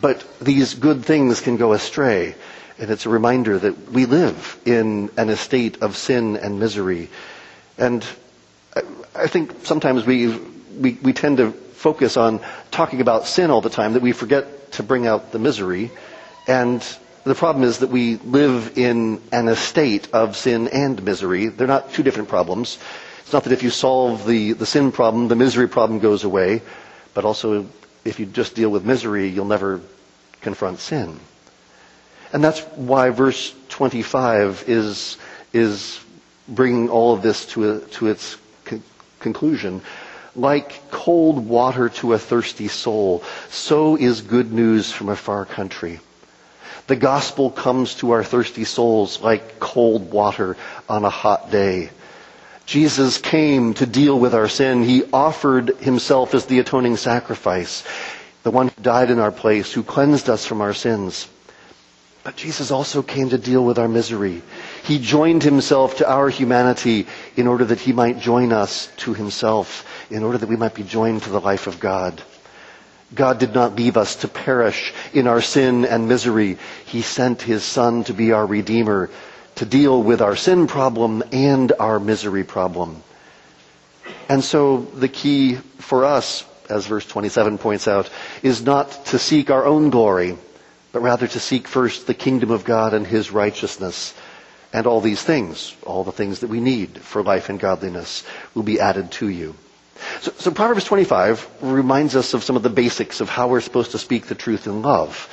But 0.00 0.24
these 0.40 0.74
good 0.74 1.04
things 1.04 1.40
can 1.40 1.56
go 1.56 1.72
astray. 1.72 2.34
And 2.78 2.90
it's 2.90 3.06
a 3.06 3.10
reminder 3.10 3.58
that 3.58 3.92
we 3.92 4.06
live 4.06 4.58
in 4.64 5.10
an 5.16 5.28
estate 5.28 5.82
of 5.82 5.96
sin 5.96 6.36
and 6.36 6.58
misery. 6.58 7.10
And 7.78 8.04
I 9.14 9.26
think 9.28 9.64
sometimes 9.64 10.04
we, 10.06 10.28
we, 10.78 10.94
we 11.02 11.12
tend 11.12 11.36
to 11.36 11.54
focus 11.82 12.16
on 12.16 12.40
talking 12.70 13.00
about 13.00 13.26
sin 13.26 13.50
all 13.50 13.60
the 13.60 13.68
time 13.68 13.94
that 13.94 14.02
we 14.02 14.12
forget 14.12 14.70
to 14.70 14.84
bring 14.84 15.04
out 15.08 15.32
the 15.32 15.38
misery. 15.40 15.90
And 16.46 16.80
the 17.24 17.34
problem 17.34 17.64
is 17.64 17.78
that 17.78 17.90
we 17.90 18.16
live 18.18 18.78
in 18.78 19.20
an 19.32 19.48
estate 19.48 20.08
of 20.12 20.36
sin 20.36 20.68
and 20.68 21.02
misery. 21.02 21.48
They're 21.48 21.66
not 21.66 21.92
two 21.92 22.04
different 22.04 22.28
problems. 22.28 22.78
It's 23.22 23.32
not 23.32 23.42
that 23.44 23.52
if 23.52 23.64
you 23.64 23.70
solve 23.70 24.24
the, 24.26 24.52
the 24.52 24.64
sin 24.64 24.92
problem, 24.92 25.26
the 25.26 25.34
misery 25.34 25.68
problem 25.68 25.98
goes 25.98 26.22
away, 26.22 26.62
but 27.14 27.24
also 27.24 27.66
if 28.04 28.20
you 28.20 28.26
just 28.26 28.54
deal 28.54 28.70
with 28.70 28.84
misery, 28.84 29.26
you'll 29.26 29.44
never 29.44 29.80
confront 30.40 30.78
sin. 30.78 31.18
And 32.32 32.44
that's 32.44 32.60
why 32.76 33.10
verse 33.10 33.52
25 33.70 34.64
is, 34.68 35.16
is 35.52 35.98
bringing 36.46 36.88
all 36.90 37.12
of 37.12 37.22
this 37.22 37.44
to, 37.46 37.72
a, 37.72 37.80
to 37.98 38.06
its 38.06 38.36
conclusion. 39.18 39.82
Like 40.34 40.90
cold 40.90 41.46
water 41.46 41.88
to 42.00 42.14
a 42.14 42.18
thirsty 42.18 42.68
soul, 42.68 43.22
so 43.50 43.96
is 43.96 44.22
good 44.22 44.52
news 44.52 44.90
from 44.90 45.08
a 45.08 45.16
far 45.16 45.44
country. 45.44 46.00
The 46.86 46.96
gospel 46.96 47.50
comes 47.50 47.94
to 47.96 48.10
our 48.12 48.24
thirsty 48.24 48.64
souls 48.64 49.20
like 49.20 49.60
cold 49.60 50.10
water 50.10 50.56
on 50.88 51.04
a 51.04 51.10
hot 51.10 51.50
day. 51.50 51.90
Jesus 52.66 53.18
came 53.18 53.74
to 53.74 53.86
deal 53.86 54.18
with 54.18 54.34
our 54.34 54.48
sin. 54.48 54.82
He 54.82 55.04
offered 55.12 55.76
himself 55.78 56.34
as 56.34 56.46
the 56.46 56.58
atoning 56.58 56.96
sacrifice, 56.96 57.84
the 58.42 58.50
one 58.50 58.68
who 58.68 58.82
died 58.82 59.10
in 59.10 59.18
our 59.18 59.32
place, 59.32 59.72
who 59.72 59.82
cleansed 59.82 60.28
us 60.28 60.46
from 60.46 60.60
our 60.60 60.74
sins. 60.74 61.28
But 62.24 62.36
Jesus 62.36 62.70
also 62.70 63.02
came 63.02 63.30
to 63.30 63.38
deal 63.38 63.64
with 63.64 63.78
our 63.78 63.88
misery. 63.88 64.42
He 64.84 64.98
joined 64.98 65.42
himself 65.44 65.96
to 65.96 66.10
our 66.10 66.28
humanity 66.28 67.06
in 67.36 67.46
order 67.46 67.64
that 67.66 67.80
he 67.80 67.92
might 67.92 68.18
join 68.18 68.52
us 68.52 68.88
to 68.98 69.14
himself, 69.14 69.86
in 70.10 70.22
order 70.24 70.38
that 70.38 70.48
we 70.48 70.56
might 70.56 70.74
be 70.74 70.82
joined 70.82 71.22
to 71.22 71.30
the 71.30 71.40
life 71.40 71.66
of 71.68 71.78
God. 71.78 72.20
God 73.14 73.38
did 73.38 73.54
not 73.54 73.76
leave 73.76 73.96
us 73.96 74.16
to 74.16 74.28
perish 74.28 74.92
in 75.12 75.26
our 75.26 75.40
sin 75.40 75.84
and 75.84 76.08
misery. 76.08 76.58
He 76.86 77.02
sent 77.02 77.42
his 77.42 77.62
son 77.62 78.04
to 78.04 78.14
be 78.14 78.32
our 78.32 78.46
redeemer, 78.46 79.10
to 79.56 79.64
deal 79.66 80.02
with 80.02 80.20
our 80.20 80.34
sin 80.34 80.66
problem 80.66 81.22
and 81.30 81.72
our 81.78 82.00
misery 82.00 82.42
problem. 82.42 83.02
And 84.28 84.42
so 84.42 84.78
the 84.78 85.08
key 85.08 85.56
for 85.78 86.04
us, 86.04 86.44
as 86.68 86.86
verse 86.86 87.06
27 87.06 87.58
points 87.58 87.86
out, 87.86 88.10
is 88.42 88.62
not 88.62 89.06
to 89.06 89.18
seek 89.18 89.50
our 89.50 89.66
own 89.66 89.90
glory, 89.90 90.38
but 90.90 91.02
rather 91.02 91.26
to 91.26 91.40
seek 91.40 91.68
first 91.68 92.06
the 92.06 92.14
kingdom 92.14 92.50
of 92.50 92.64
God 92.64 92.94
and 92.94 93.06
his 93.06 93.30
righteousness. 93.30 94.14
And 94.72 94.86
all 94.86 95.00
these 95.00 95.22
things, 95.22 95.76
all 95.84 96.04
the 96.04 96.12
things 96.12 96.40
that 96.40 96.48
we 96.48 96.60
need 96.60 96.98
for 96.98 97.22
life 97.22 97.48
and 97.48 97.60
godliness, 97.60 98.24
will 98.54 98.62
be 98.62 98.80
added 98.80 99.10
to 99.12 99.28
you. 99.28 99.54
So, 100.20 100.32
so 100.38 100.50
Proverbs 100.50 100.84
25 100.84 101.48
reminds 101.60 102.16
us 102.16 102.34
of 102.34 102.42
some 102.42 102.56
of 102.56 102.62
the 102.62 102.70
basics 102.70 103.20
of 103.20 103.28
how 103.28 103.48
we're 103.48 103.60
supposed 103.60 103.92
to 103.92 103.98
speak 103.98 104.26
the 104.26 104.34
truth 104.34 104.66
in 104.66 104.82
love. 104.82 105.28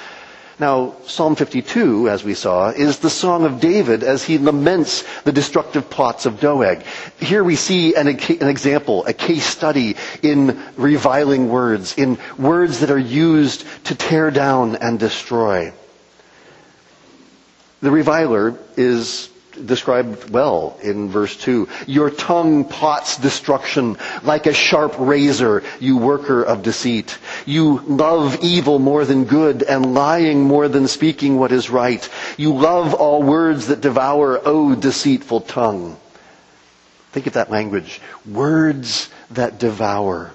Now, 0.60 0.95
Psalm 1.06 1.36
52, 1.36 2.10
as 2.10 2.25
we 2.25 2.34
saw, 2.34 2.71
is 2.71 2.99
the 2.99 3.10
song 3.10 3.45
of 3.45 3.62
David 3.62 4.04
as 4.04 4.25
he 4.25 4.38
laments 4.38 5.06
the 5.23 5.32
destructive 5.32 5.89
plots 5.89 6.25
of 6.25 6.41
Doeg. 6.41 6.84
Here 7.17 7.45
we 7.45 7.56
see 7.56 7.95
an, 7.95 8.10
an, 8.10 8.49
example, 8.49 9.06
a 9.06 9.13
case 9.13 9.45
study 9.45 9.95
in 10.21 10.62
reviling 10.75 11.47
words, 11.47 11.97
in 11.97 12.17
words 12.38 12.82
that 12.82 12.91
are 12.91 12.99
used 12.99 13.63
to 13.86 13.95
tear 13.95 14.32
down 14.32 14.75
and 14.75 14.99
destroy. 14.99 15.71
The 17.82 17.92
reviler 17.92 18.56
is 18.76 19.30
described 19.65 20.30
well 20.30 20.78
in 20.82 21.10
verse 21.10 21.36
2. 21.38 21.68
Your 21.88 22.10
tongue 22.10 22.65
plots 22.65 23.18
destruction 23.18 23.98
like 24.24 24.46
a 24.46 24.54
sharp 24.54 24.96
razor, 24.98 25.63
you 25.80 25.98
worker 25.98 26.44
of 26.44 26.62
deceit. 26.63 27.18
You 27.46 27.80
love 27.88 28.39
evil 28.42 28.80
more 28.80 29.06
than 29.06 29.26
good 29.26 29.63
and 29.63 29.94
lying 29.94 30.44
more 30.44 30.68
than 30.68 30.88
speaking 30.88 31.38
what 31.38 31.52
is 31.52 31.70
right. 31.70 32.08
You 32.38 32.54
love 32.56 32.94
all 32.94 33.24
words 33.24 33.68
that 33.68 33.82
devour, 33.82 34.39
O 34.46 34.76
deceitful 34.76 35.42
tongue. 35.42 35.98
Think 37.12 37.28
of 37.28 37.34
that 37.34 37.50
language. 37.50 38.00
Words 38.26 39.10
that 39.32 39.58
devour. 39.60 40.32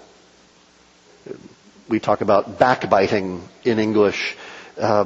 We 1.89 2.01
talk 2.01 2.21
about 2.21 2.59
backbiting 2.59 3.47
in 3.65 3.79
English. 3.79 4.37
Uh, 4.79 5.05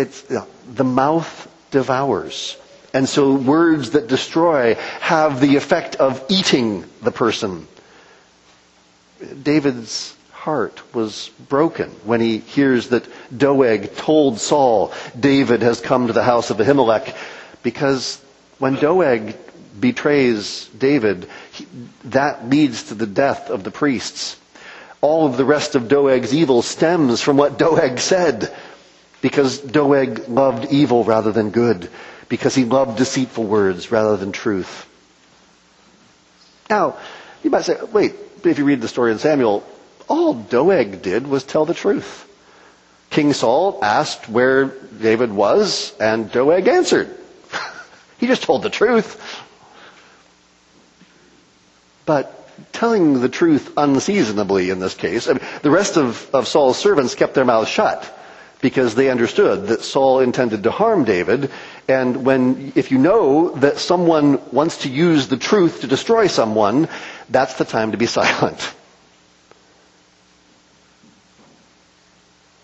it's, 0.00 0.22
the 0.22 0.84
mouth 0.84 1.48
devours. 1.70 2.56
And 2.92 3.08
so 3.08 3.34
words 3.34 3.90
that 3.90 4.08
destroy 4.08 4.74
have 5.00 5.40
the 5.40 5.56
effect 5.56 5.96
of 5.96 6.24
eating 6.28 6.84
the 7.02 7.12
person. 7.12 7.68
David's 9.42 10.16
heart 10.32 10.94
was 10.94 11.30
broken 11.48 11.90
when 12.04 12.20
he 12.20 12.38
hears 12.38 12.88
that 12.88 13.06
Doeg 13.36 13.94
told 13.96 14.40
Saul, 14.40 14.92
David 15.18 15.62
has 15.62 15.80
come 15.80 16.06
to 16.06 16.12
the 16.12 16.24
house 16.24 16.50
of 16.50 16.56
Ahimelech, 16.56 17.14
because 17.62 18.20
when 18.58 18.74
Doeg 18.76 19.36
betrays 19.78 20.68
David, 20.76 21.28
he, 21.52 21.66
that 22.04 22.48
leads 22.48 22.84
to 22.84 22.94
the 22.94 23.06
death 23.06 23.50
of 23.50 23.64
the 23.64 23.70
priests. 23.70 24.36
All 25.02 25.26
of 25.26 25.36
the 25.36 25.44
rest 25.44 25.74
of 25.74 25.88
Doeg's 25.88 26.34
evil 26.34 26.62
stems 26.62 27.22
from 27.22 27.36
what 27.36 27.58
Doeg 27.58 27.98
said, 27.98 28.54
because 29.20 29.58
Doeg 29.58 30.28
loved 30.28 30.72
evil 30.72 31.04
rather 31.04 31.32
than 31.32 31.50
good 31.50 31.90
because 32.28 32.54
he 32.54 32.64
loved 32.64 32.96
deceitful 32.96 33.44
words 33.44 33.90
rather 33.90 34.16
than 34.16 34.32
truth. 34.32 34.86
Now, 36.68 36.96
you 37.42 37.50
might 37.50 37.64
say, 37.64 37.76
wait, 37.92 38.14
if 38.44 38.58
you 38.58 38.64
read 38.64 38.80
the 38.80 38.88
story 38.88 39.12
in 39.12 39.18
Samuel, 39.18 39.66
all 40.08 40.34
Doeg 40.34 41.02
did 41.02 41.26
was 41.26 41.44
tell 41.44 41.66
the 41.66 41.74
truth. 41.74 42.26
King 43.10 43.32
Saul 43.32 43.80
asked 43.82 44.28
where 44.28 44.66
David 44.66 45.32
was, 45.32 45.92
and 45.98 46.30
Doeg 46.30 46.68
answered. 46.68 47.14
he 48.18 48.28
just 48.28 48.44
told 48.44 48.62
the 48.62 48.70
truth. 48.70 49.20
But 52.06 52.36
telling 52.72 53.20
the 53.20 53.28
truth 53.28 53.72
unseasonably 53.76 54.70
in 54.70 54.78
this 54.78 54.94
case, 54.94 55.28
I 55.28 55.32
mean, 55.32 55.42
the 55.62 55.70
rest 55.70 55.96
of, 55.96 56.32
of 56.32 56.46
Saul's 56.46 56.78
servants 56.78 57.16
kept 57.16 57.34
their 57.34 57.44
mouths 57.44 57.68
shut 57.68 58.16
because 58.60 58.94
they 58.94 59.08
understood 59.08 59.68
that 59.68 59.82
Saul 59.82 60.20
intended 60.20 60.62
to 60.64 60.70
harm 60.70 61.04
David. 61.04 61.50
And 61.88 62.24
when, 62.24 62.72
if 62.74 62.90
you 62.90 62.98
know 62.98 63.50
that 63.56 63.78
someone 63.78 64.40
wants 64.52 64.78
to 64.78 64.90
use 64.90 65.28
the 65.28 65.36
truth 65.36 65.80
to 65.80 65.86
destroy 65.86 66.26
someone, 66.26 66.88
that's 67.28 67.54
the 67.54 67.64
time 67.64 67.92
to 67.92 67.98
be 67.98 68.06
silent. 68.20 68.74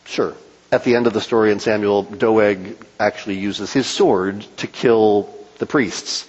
Sure. 0.05 0.35
At 0.71 0.85
the 0.85 0.97
end 0.97 1.07
of 1.07 1.13
the 1.13 1.21
story 1.21 1.53
in 1.53 1.61
Samuel, 1.61 2.03
Doeg 2.03 2.77
actually 2.99 3.39
uses 3.39 3.73
his 3.73 3.87
sword 3.87 4.45
to 4.59 4.67
kill 4.67 5.31
the 5.59 5.67
priests. 5.67 6.27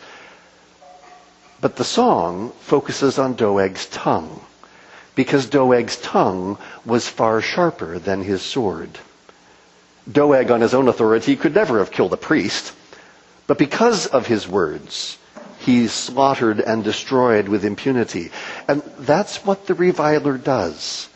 But 1.60 1.76
the 1.76 1.84
song 1.84 2.52
focuses 2.60 3.18
on 3.18 3.34
Doeg's 3.34 3.88
tongue, 3.88 4.42
because 5.16 5.48
Doeg's 5.48 5.98
tongue 5.98 6.58
was 6.86 7.08
far 7.08 7.42
sharper 7.42 7.98
than 7.98 8.22
his 8.22 8.44
sword. 8.44 9.00
Doeg, 10.12 10.52
on 10.52 10.62
his 10.62 10.74
own 10.74 10.88
authority, 10.88 11.36
could 11.36 11.56
never 11.56 11.80
have 11.80 11.92
killed 11.92 12.14
a 12.14 12.18
priest. 12.18 12.74
But 13.48 13.58
because 13.58 14.08
of 14.08 14.28
his 14.28 14.48
words, 14.48 15.18
he's 15.60 15.92
slaughtered 15.92 16.60
and 16.60 16.84
destroyed 16.84 17.48
with 17.48 17.66
impunity. 17.66 18.32
And 18.68 18.82
that's 19.00 19.44
what 19.46 19.66
the 19.68 19.74
reviler 19.74 20.38
does. 20.38 21.10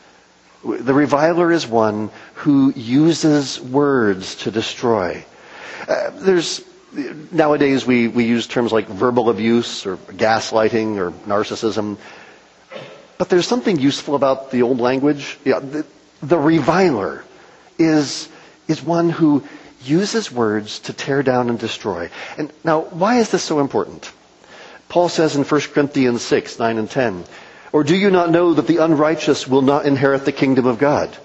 The 0.63 0.93
reviler 0.93 1.51
is 1.51 1.65
one 1.67 2.10
who 2.36 2.71
uses 2.75 3.60
words 3.60 4.36
to 4.43 4.51
destroy. 4.51 5.25
Uh, 5.88 6.12
there's 6.12 6.63
nowadays 7.32 7.86
we, 7.86 8.08
we 8.08 8.25
use 8.25 8.47
terms 8.47 8.71
like 8.71 8.88
verbal 8.88 9.30
abuse 9.30 9.86
or 9.86 9.97
gaslighting 9.97 10.97
or 10.97 11.12
narcissism. 11.27 11.97
But 13.17 13.30
there's 13.30 13.47
something 13.47 13.80
useful 13.80 14.15
about 14.15 14.51
the 14.51 14.62
old 14.63 14.80
language. 14.80 15.38
Yeah, 15.45 15.60
the, 15.60 15.86
the 16.21 16.38
reviler 16.38 17.23
is 17.80 18.27
is 18.71 18.81
one 18.81 19.10
who 19.10 19.43
uses 19.84 20.31
words 20.31 20.79
to 20.79 20.93
tear 20.93 21.23
down 21.23 21.49
and 21.49 21.60
destroy. 21.60 22.10
And 22.38 22.51
now, 22.63 22.81
why 22.81 23.19
is 23.19 23.29
this 23.29 23.43
so 23.43 23.60
important? 23.60 24.12
Paul 24.89 25.10
says 25.10 25.36
in 25.36 25.43
1 25.43 25.62
Corinthians 25.73 26.21
6, 26.21 26.60
9 26.60 26.77
and 26.77 26.89
10, 26.89 27.23
Or 27.71 27.84
do 27.84 27.95
you 27.95 28.12
not 28.12 28.29
know 28.29 28.53
that 28.53 28.67
the 28.67 28.77
unrighteous 28.77 29.47
will 29.47 29.62
not 29.62 29.86
inherit 29.86 30.25
the 30.25 30.31
kingdom 30.31 30.65
of 30.65 30.79
God? 30.79 31.15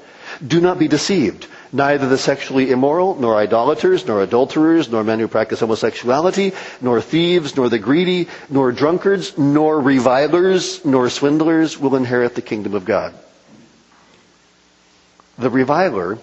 Do 0.46 0.60
not 0.60 0.78
be 0.78 0.88
deceived. 0.88 1.46
Neither 1.72 2.08
the 2.08 2.16
sexually 2.16 2.70
immoral, 2.70 3.16
nor 3.16 3.36
idolaters, 3.36 4.06
nor 4.06 4.22
adulterers, 4.22 4.88
nor 4.88 5.02
men 5.02 5.18
who 5.18 5.26
practice 5.26 5.60
homosexuality, 5.60 6.54
nor 6.80 7.00
thieves, 7.00 7.56
nor 7.56 7.68
the 7.68 7.78
greedy, 7.78 8.28
nor 8.48 8.70
drunkards, 8.70 9.36
nor 9.36 9.80
revilers, 9.80 10.84
nor 10.84 11.10
swindlers 11.10 11.76
will 11.76 11.96
inherit 11.96 12.34
the 12.34 12.42
kingdom 12.42 12.74
of 12.74 12.84
God. 12.84 13.14
The 15.38 15.50
reviler 15.50 16.18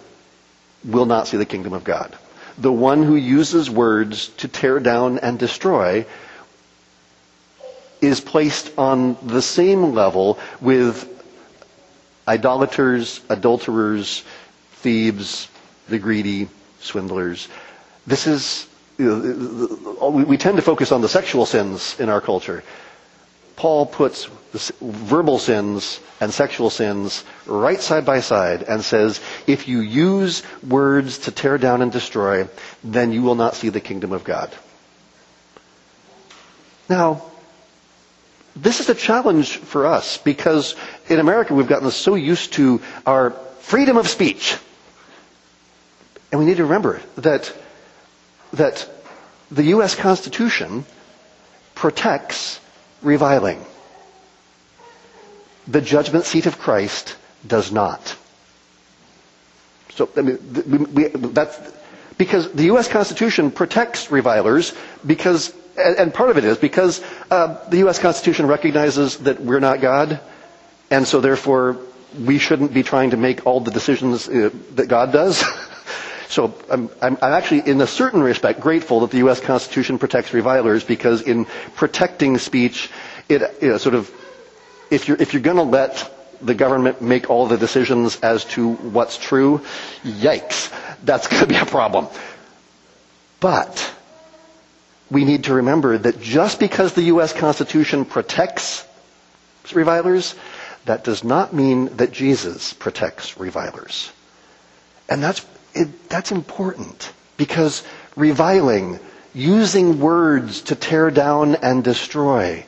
will 0.86 1.06
not 1.06 1.28
see 1.28 1.38
the 1.38 1.46
kingdom 1.46 1.74
of 1.74 1.84
God. 1.84 2.16
The 2.58 2.72
one 2.72 3.04
who 3.04 3.16
uses 3.16 3.70
words 3.70 4.28
to 4.38 4.48
tear 4.48 4.80
down 4.80 5.20
and 5.20 5.40
destroy 5.40 6.06
is 8.02 8.20
placed 8.22 8.72
on 8.78 9.18
the 9.24 9.42
same 9.42 9.94
level 9.94 10.38
with 10.62 11.10
idolaters, 12.28 13.22
adulterers, 13.30 14.24
thieves, 14.74 15.48
the 15.88 16.00
greedy, 16.00 16.48
swindlers. 16.80 17.48
This 18.06 18.28
is, 18.28 18.68
you 18.98 19.06
know, 20.00 20.10
we 20.10 20.38
tend 20.38 20.58
to 20.58 20.62
focus 20.62 20.92
on 20.92 21.02
the 21.02 21.10
sexual 21.10 21.46
sins 21.46 21.98
in 22.00 22.10
our 22.10 22.22
culture. 22.22 22.64
Paul 23.56 23.86
puts 23.86 24.26
verbal 24.82 25.40
sins 25.40 26.00
and 26.22 26.34
sexual 26.34 26.70
sins 26.70 27.24
right 27.46 27.80
side 27.80 28.06
by 28.06 28.20
side 28.20 28.64
and 28.64 28.84
says, 28.84 29.20
if 29.48 29.68
you 29.68 29.80
use 29.80 30.44
words 30.68 31.20
to 31.20 31.32
tear 31.32 31.58
down 31.58 31.82
and 31.82 31.92
destroy, 31.92 32.48
then 32.84 33.12
you 33.12 33.22
will 33.22 33.36
not 33.36 33.56
see 33.56 33.70
the 33.70 33.80
kingdom 33.80 34.12
of 34.12 34.24
God. 34.24 34.54
Now, 36.90 37.24
this 38.56 38.80
is 38.80 38.90
a 38.90 38.96
challenge 38.96 39.58
for 39.58 39.88
us 39.88 40.18
because 40.18 40.76
in 41.10 41.20
America 41.20 41.54
we've 41.56 41.68
gotten 41.68 41.90
so 41.90 42.14
used 42.16 42.54
to 42.54 42.82
our 43.06 43.32
freedom 43.62 43.98
of 43.98 44.08
speech. 44.08 44.58
And 46.32 46.40
we 46.40 46.46
need 46.46 46.58
to 46.58 46.64
remember 46.64 47.02
that, 47.18 47.52
that 48.54 48.88
the 49.50 49.64
U.S. 49.66 49.96
Constitution 49.96 50.86
protects 51.76 52.60
reviling. 53.04 53.64
The 55.68 55.82
judgment 55.82 56.26
seat 56.26 56.46
of 56.46 56.60
Christ 56.60 57.16
does 57.46 57.72
not. 57.72 58.16
So, 59.92 60.10
I 60.18 60.22
mean, 60.22 60.94
we, 60.94 61.08
that's, 61.10 61.58
because 62.18 62.52
the 62.52 62.64
U.S. 62.66 62.88
Constitution 62.88 63.52
protects 63.52 64.12
revilers 64.12 64.74
because, 65.06 65.54
and 65.78 66.14
part 66.14 66.30
of 66.32 66.38
it 66.38 66.44
is 66.46 66.58
because 66.58 67.02
uh, 67.30 67.68
the 67.70 67.78
U.S. 67.80 68.00
Constitution 68.00 68.48
recognizes 68.48 69.18
that 69.20 69.40
we're 69.40 69.60
not 69.60 69.82
God, 69.82 70.20
and 70.90 71.08
so 71.08 71.22
therefore 71.22 71.78
we 72.26 72.40
shouldn't 72.40 72.74
be 72.74 72.84
trying 72.84 73.12
to 73.12 73.18
make 73.18 73.46
all 73.46 73.60
the 73.60 73.72
decisions 73.72 74.28
uh, 74.28 74.50
that 74.76 74.88
God 74.88 75.12
does. 75.12 75.44
so 76.34 76.54
I'm, 76.70 76.90
I'm, 77.02 77.18
actually, 77.22 77.62
in 77.70 77.80
a 77.80 77.88
certain 77.88 78.22
respect, 78.22 78.60
grateful 78.60 79.02
that 79.02 79.12
the 79.12 79.18
U.S. 79.20 79.40
Constitution 79.40 80.00
protects 80.00 80.34
revilers 80.34 80.84
because 80.84 81.22
in 81.22 81.46
protecting 81.76 82.40
speech, 82.40 82.90
it 83.30 83.42
you 83.62 83.70
know, 83.70 83.78
sort 83.78 83.94
of, 83.96 84.12
if 84.90 85.08
you're 85.08 85.18
if 85.22 85.34
you're 85.34 85.44
going 85.44 85.58
to 85.58 85.64
let 85.64 86.10
the 86.42 86.56
government 86.56 87.02
make 87.02 87.30
all 87.30 87.48
the 87.48 87.58
decisions 87.58 88.20
as 88.22 88.46
to 88.46 88.74
what's 88.74 89.18
true, 89.18 89.62
yikes, 90.04 90.74
that's 91.04 91.28
going 91.28 91.42
to 91.44 91.48
be 91.48 91.56
a 91.56 91.66
problem. 91.66 92.08
But 93.40 93.94
we 95.12 95.26
need 95.26 95.44
to 95.46 95.54
remember 95.54 95.98
that 95.98 96.20
just 96.20 96.60
because 96.60 96.94
the 96.94 97.04
U.S. 97.14 97.32
Constitution 97.34 98.06
protects 98.06 98.86
revilers, 99.74 100.34
that 100.86 101.04
does 101.04 101.24
not 101.24 101.54
mean 101.54 101.96
that 101.98 102.12
Jesus 102.12 102.74
protects 102.74 103.38
revilers. 103.38 104.12
And 105.08 105.22
that's, 105.22 105.46
it, 105.74 106.10
that's 106.10 106.32
important 106.32 107.12
because 107.38 107.84
reviling, 108.16 109.00
using 109.34 110.00
words 110.00 110.62
to 110.64 110.76
tear 110.76 111.12
down 111.12 111.56
and 111.56 111.84
destroy, 111.84 112.66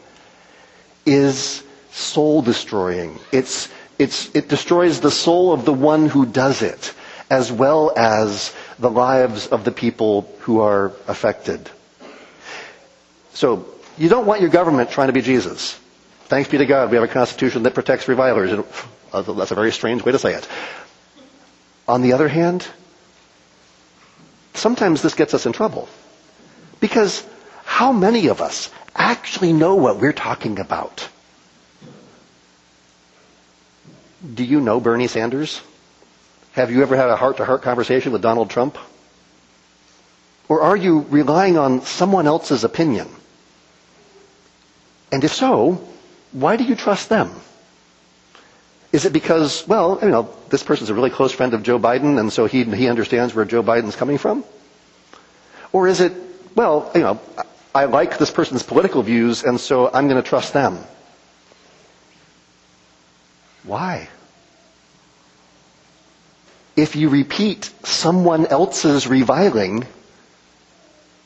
is 1.05 1.63
soul 1.91 2.41
destroying. 2.41 3.19
It's, 3.31 3.69
it's, 3.99 4.33
it 4.35 4.49
destroys 4.49 4.99
the 4.99 5.11
soul 5.11 5.53
of 5.53 5.65
the 5.65 5.73
one 5.73 6.09
who 6.09 6.25
does 6.25 6.61
it, 6.61 6.93
as 7.29 7.51
well 7.51 7.93
as 7.95 8.53
the 8.79 8.89
lives 8.91 9.47
of 9.47 9.63
the 9.63 9.71
people 9.71 10.29
who 10.39 10.61
are 10.61 10.91
affected. 11.07 11.69
So, 13.33 13.65
you 13.97 14.09
don't 14.09 14.25
want 14.25 14.41
your 14.41 14.49
government 14.49 14.89
trying 14.91 15.07
to 15.07 15.13
be 15.13 15.21
Jesus. 15.21 15.79
Thanks 16.25 16.49
be 16.49 16.57
to 16.57 16.65
God, 16.65 16.89
we 16.89 16.95
have 16.97 17.03
a 17.03 17.11
constitution 17.11 17.63
that 17.63 17.73
protects 17.73 18.07
revilers. 18.07 18.51
That's 19.13 19.51
a 19.51 19.55
very 19.55 19.71
strange 19.71 20.03
way 20.03 20.11
to 20.11 20.19
say 20.19 20.33
it. 20.33 20.47
On 21.87 22.01
the 22.01 22.13
other 22.13 22.27
hand, 22.27 22.67
sometimes 24.55 25.01
this 25.01 25.15
gets 25.15 25.33
us 25.33 25.45
in 25.45 25.53
trouble. 25.53 25.87
Because 26.79 27.25
how 27.63 27.91
many 27.91 28.27
of 28.27 28.41
us 28.41 28.69
actually 28.95 29.53
know 29.53 29.75
what 29.75 29.99
we're 29.99 30.13
talking 30.13 30.59
about? 30.59 31.07
Do 34.33 34.43
you 34.43 34.61
know 34.61 34.79
Bernie 34.79 35.07
Sanders? 35.07 35.61
Have 36.53 36.71
you 36.71 36.81
ever 36.81 36.95
had 36.95 37.09
a 37.09 37.15
heart 37.15 37.37
to 37.37 37.45
heart 37.45 37.61
conversation 37.61 38.11
with 38.11 38.21
Donald 38.21 38.49
Trump? 38.49 38.77
Or 40.47 40.61
are 40.61 40.75
you 40.77 40.99
relying 41.09 41.57
on 41.57 41.81
someone 41.81 42.27
else's 42.27 42.63
opinion? 42.63 43.09
And 45.11 45.23
if 45.23 45.33
so, 45.33 45.81
why 46.31 46.55
do 46.57 46.63
you 46.63 46.75
trust 46.75 47.09
them? 47.09 47.31
Is 48.95 49.03
it 49.03 49.11
because, 49.11 49.67
well, 49.67 49.99
you 50.01 50.07
know, 50.07 50.29
this 50.47 50.63
person's 50.63 50.89
a 50.89 50.93
really 50.93 51.09
close 51.09 51.33
friend 51.33 51.53
of 51.53 51.63
Joe 51.63 51.77
Biden 51.77 52.17
and 52.17 52.31
so 52.31 52.45
he, 52.45 52.63
he 52.63 52.87
understands 52.87 53.35
where 53.35 53.43
Joe 53.43 53.61
Biden's 53.61 53.97
coming 53.97 54.17
from? 54.17 54.45
Or 55.73 55.89
is 55.89 55.99
it, 55.99 56.13
well, 56.55 56.89
you 56.95 57.01
know, 57.01 57.19
I 57.73 57.85
like 57.85 58.17
this 58.17 58.31
person's 58.31 58.63
political 58.63 59.03
views 59.03 59.43
and 59.43 59.59
so 59.59 59.91
I'm 59.93 60.07
going 60.07 60.23
to 60.23 60.29
trust 60.29 60.53
them? 60.53 60.79
Why? 63.63 64.07
If 66.77 66.95
you 66.95 67.09
repeat 67.09 67.69
someone 67.83 68.45
else's 68.45 69.07
reviling, 69.07 69.85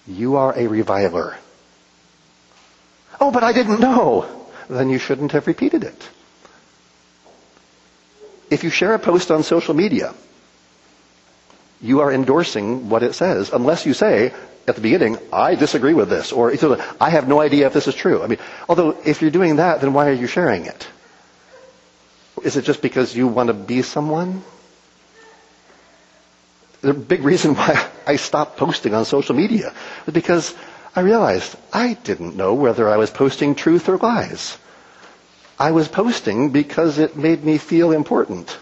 you 0.07 0.37
are 0.37 0.57
a 0.57 0.65
reviler. 0.65 1.37
Oh, 3.21 3.29
but 3.29 3.43
I 3.43 3.53
didn't 3.53 3.79
know. 3.79 4.25
Then 4.71 4.89
you 4.89 4.97
shouldn't 4.97 5.33
have 5.33 5.45
repeated 5.45 5.83
it. 5.83 6.09
If 8.49 8.63
you 8.63 8.69
share 8.69 8.93
a 8.93 8.99
post 8.99 9.31
on 9.31 9.43
social 9.43 9.73
media, 9.73 10.13
you 11.81 12.01
are 12.01 12.11
endorsing 12.11 12.89
what 12.89 13.03
it 13.03 13.13
says, 13.13 13.51
unless 13.51 13.85
you 13.85 13.93
say 13.93 14.33
at 14.67 14.75
the 14.75 14.81
beginning, 14.81 15.17
I 15.33 15.55
disagree 15.55 15.93
with 15.93 16.09
this, 16.09 16.31
or 16.31 16.53
I 17.01 17.09
have 17.09 17.27
no 17.27 17.39
idea 17.41 17.67
if 17.67 17.73
this 17.73 17.87
is 17.87 17.95
true. 17.95 18.21
I 18.21 18.27
mean, 18.27 18.39
although 18.67 18.97
if 19.05 19.21
you're 19.21 19.31
doing 19.31 19.57
that, 19.57 19.81
then 19.81 19.93
why 19.93 20.07
are 20.09 20.13
you 20.13 20.27
sharing 20.27 20.65
it? 20.65 20.87
Is 22.43 22.55
it 22.57 22.63
just 22.63 22.81
because 22.81 23.15
you 23.15 23.27
want 23.27 23.47
to 23.47 23.53
be 23.53 23.81
someone? 23.81 24.43
The 26.81 26.93
big 26.93 27.23
reason 27.23 27.55
why 27.55 27.87
I 28.07 28.15
stopped 28.15 28.57
posting 28.57 28.93
on 28.93 29.05
social 29.05 29.35
media 29.35 29.73
was 30.05 30.13
because 30.13 30.55
I 30.95 31.01
realized 31.01 31.55
I 31.73 31.93
didn't 31.93 32.35
know 32.35 32.53
whether 32.53 32.87
I 32.89 32.97
was 32.97 33.09
posting 33.09 33.55
truth 33.55 33.89
or 33.89 33.97
lies. 33.97 34.57
I 35.59 35.71
was 35.71 35.89
posting 35.89 36.51
because 36.51 36.99
it 36.99 37.17
made 37.17 37.43
me 37.43 37.57
feel 37.57 37.91
important. 37.91 38.57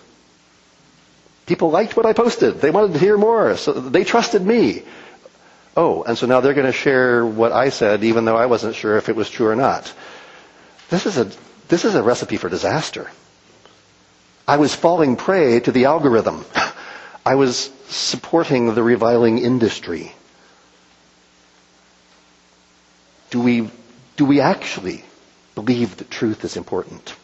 People 1.46 1.70
liked 1.70 1.96
what 1.96 2.08
I 2.08 2.14
posted. 2.14 2.60
They 2.60 2.72
wanted 2.72 2.94
to 2.94 3.00
hear 3.00 3.18
more, 3.18 3.56
so 3.56 3.72
they 3.72 4.04
trusted 4.04 4.42
me. 4.42 4.82
Oh, 5.78 6.02
and 6.02 6.18
so 6.18 6.26
now 6.26 6.42
they're 6.42 6.56
going 6.56 6.66
to 6.66 6.74
share 6.74 7.24
what 7.24 7.52
I 7.52 7.70
said 7.70 8.04
even 8.04 8.26
though 8.26 8.36
I 8.36 8.48
wasn't 8.48 8.76
sure 8.76 8.98
if 8.98 9.10
it 9.10 9.16
was 9.16 9.30
true 9.30 9.48
or 9.48 9.56
not. 9.56 9.94
This 10.90 11.06
is 11.06 11.20
a, 11.20 11.30
this 11.68 11.86
is 11.86 11.94
a 11.94 12.02
recipe 12.02 12.38
for 12.38 12.50
disaster. 12.50 13.12
I 14.48 14.58
was 14.58 14.74
falling 14.74 15.18
prey 15.18 15.60
to 15.60 15.72
the 15.72 15.86
algorithm. 15.86 16.46
I 17.26 17.36
was 17.36 17.70
supporting 17.90 18.74
the 18.74 18.82
reviling 18.82 19.38
industry. 19.38 20.14
Do 23.30 23.42
we, 23.42 23.70
do 24.16 24.26
we 24.26 24.40
actually 24.40 25.04
believe 25.58 25.98
that 25.98 26.12
truth 26.12 26.46
is 26.46 26.56
important? 26.56 27.16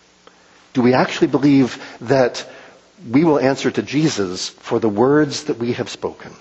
Do 0.73 0.81
we 0.81 0.93
actually 0.93 1.27
believe 1.27 1.77
that 2.01 2.49
we 3.07 3.23
will 3.23 3.39
answer 3.39 3.69
to 3.69 3.83
Jesus 3.83 4.49
for 4.49 4.79
the 4.79 4.89
words 4.89 5.43
that 5.43 5.59
we 5.59 5.73
have 5.73 5.87
spoken? 5.87 6.33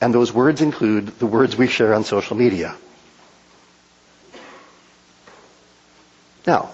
And 0.00 0.14
those 0.14 0.32
words 0.32 0.62
include 0.62 1.18
the 1.18 1.26
words 1.26 1.56
we 1.56 1.66
share 1.66 1.92
on 1.92 2.04
social 2.04 2.36
media. 2.36 2.74
Now, 6.46 6.70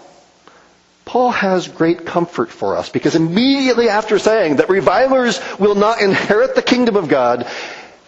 Paul 1.05 1.33
has 1.33 1.67
great 1.67 2.07
comfort 2.07 2.51
for 2.51 2.77
us 2.77 2.89
because 2.89 3.17
immediately 3.17 3.89
after 3.89 4.21
saying 4.21 4.57
that 4.57 4.69
revilers 4.69 5.41
will 5.59 5.75
not 5.75 6.01
inherit 6.01 6.55
the 6.55 6.63
kingdom 6.63 6.95
of 6.95 7.09
God, 7.09 7.49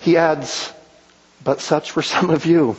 he 0.01 0.17
adds, 0.17 0.73
but 1.43 1.61
such 1.61 1.97
were 1.97 2.03
some 2.03 2.31
of 2.31 2.47
you. 2.47 2.77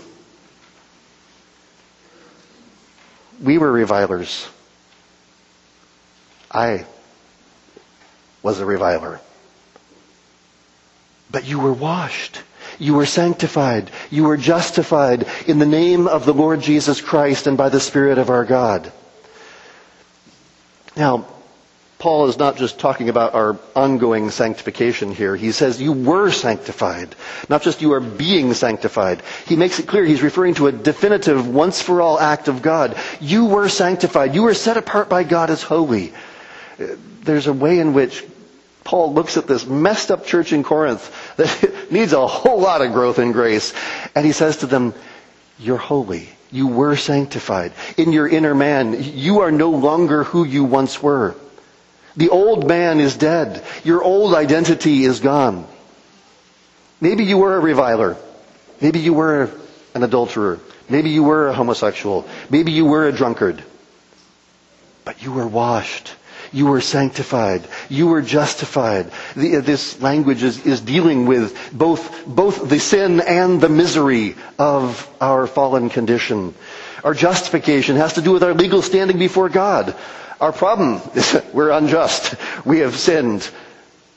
We 3.42 3.58
were 3.58 3.72
revilers. 3.72 4.48
I 6.52 6.86
was 8.42 8.60
a 8.60 8.66
reviler. 8.66 9.20
But 11.32 11.46
you 11.46 11.60
were 11.60 11.74
washed. 11.74 12.42
You 12.80 12.94
were 12.96 13.06
sanctified. 13.06 13.90
You 14.12 14.26
were 14.26 14.38
justified 14.38 15.28
in 15.48 15.60
the 15.60 15.66
name 15.66 16.08
of 16.08 16.26
the 16.26 16.34
Lord 16.34 16.62
Jesus 16.62 17.02
Christ 17.02 17.48
and 17.48 17.58
by 17.58 17.70
the 17.70 17.80
Spirit 17.80 18.18
of 18.18 18.30
our 18.30 18.46
God. 18.46 18.92
Now, 20.96 21.26
Paul 22.04 22.28
is 22.28 22.38
not 22.38 22.58
just 22.58 22.80
talking 22.80 23.08
about 23.08 23.34
our 23.34 23.58
ongoing 23.78 24.30
sanctification 24.30 25.16
here. 25.16 25.38
He 25.38 25.54
says 25.54 25.82
you 25.82 25.94
were 25.94 26.32
sanctified, 26.32 27.16
not 27.48 27.62
just 27.62 27.82
you 27.82 27.94
are 27.94 28.02
being 28.02 28.54
sanctified. 28.56 29.24
He 29.48 29.56
makes 29.56 29.80
it 29.80 29.88
clear 29.88 30.04
he's 30.04 30.22
referring 30.22 30.56
to 30.56 30.68
a 30.68 30.74
definitive 30.74 31.48
once 31.48 31.82
for 31.82 32.02
all 32.02 32.20
act 32.20 32.50
of 32.50 32.62
God. 32.62 32.98
You 33.22 33.46
were 33.46 33.70
sanctified. 33.70 34.36
You 34.36 34.44
were 34.44 34.54
set 34.54 34.76
apart 34.76 35.08
by 35.08 35.24
God 35.24 35.50
as 35.50 35.64
holy. 35.64 36.12
There's 37.22 37.48
a 37.48 37.54
way 37.54 37.80
in 37.80 37.94
which 37.94 38.22
Paul 38.84 39.14
looks 39.14 39.38
at 39.38 39.48
this 39.48 39.66
messed 39.66 40.12
up 40.12 40.26
church 40.26 40.52
in 40.52 40.64
Corinth 40.64 41.10
that 41.38 41.88
needs 41.90 42.12
a 42.12 42.28
whole 42.28 42.60
lot 42.60 42.82
of 42.82 42.92
growth 42.92 43.18
in 43.18 43.32
grace. 43.32 43.74
And 44.14 44.26
he 44.26 44.34
says 44.34 44.58
to 44.58 44.66
them, 44.66 44.94
you're 45.58 45.78
holy. 45.78 46.28
You 46.52 46.68
were 46.68 46.98
sanctified. 46.98 47.72
In 47.96 48.12
your 48.12 48.28
inner 48.28 48.54
man, 48.54 49.02
you 49.02 49.40
are 49.40 49.54
no 49.54 49.70
longer 49.70 50.26
who 50.26 50.44
you 50.44 50.66
once 50.66 51.02
were. 51.02 51.38
The 52.16 52.30
old 52.30 52.68
man 52.68 53.00
is 53.00 53.18
dead. 53.18 53.64
Your 53.84 54.04
old 54.04 54.36
identity 54.36 55.04
is 55.04 55.20
gone. 55.20 55.68
Maybe 57.02 57.24
you 57.26 57.38
were 57.38 57.56
a 57.56 57.60
reviler. 57.60 58.18
Maybe 58.82 59.00
you 59.00 59.14
were 59.14 59.50
an 59.94 60.04
adulterer. 60.04 60.60
Maybe 60.90 61.10
you 61.10 61.24
were 61.24 61.48
a 61.48 61.54
homosexual. 61.54 62.28
Maybe 62.50 62.72
you 62.72 62.86
were 62.86 63.08
a 63.08 63.12
drunkard. 63.12 63.64
But 65.06 65.24
you 65.24 65.32
were 65.32 65.48
washed. 65.48 66.14
You 66.52 66.68
were 66.68 66.82
sanctified. 66.82 67.68
You 67.90 68.08
were 68.08 68.22
justified. 68.22 69.12
The, 69.36 69.58
uh, 69.58 69.62
this 69.62 70.00
language 70.02 70.44
is, 70.44 70.66
is 70.66 70.82
dealing 70.82 71.26
with 71.26 71.58
both, 71.74 72.26
both 72.28 72.70
the 72.70 72.80
sin 72.80 73.22
and 73.22 73.60
the 73.60 73.70
misery 73.70 74.36
of 74.60 75.10
our 75.20 75.48
fallen 75.48 75.90
condition. 75.90 76.54
Our 77.04 77.16
justification 77.16 77.96
has 77.96 78.14
to 78.14 78.22
do 78.22 78.32
with 78.32 78.44
our 78.44 78.54
legal 78.54 78.82
standing 78.84 79.18
before 79.18 79.50
God. 79.50 79.96
Our 80.44 80.52
problem 80.52 81.00
is 81.16 81.42
we're 81.54 81.70
unjust. 81.70 82.36
We 82.66 82.80
have 82.80 82.98
sinned. 82.98 83.50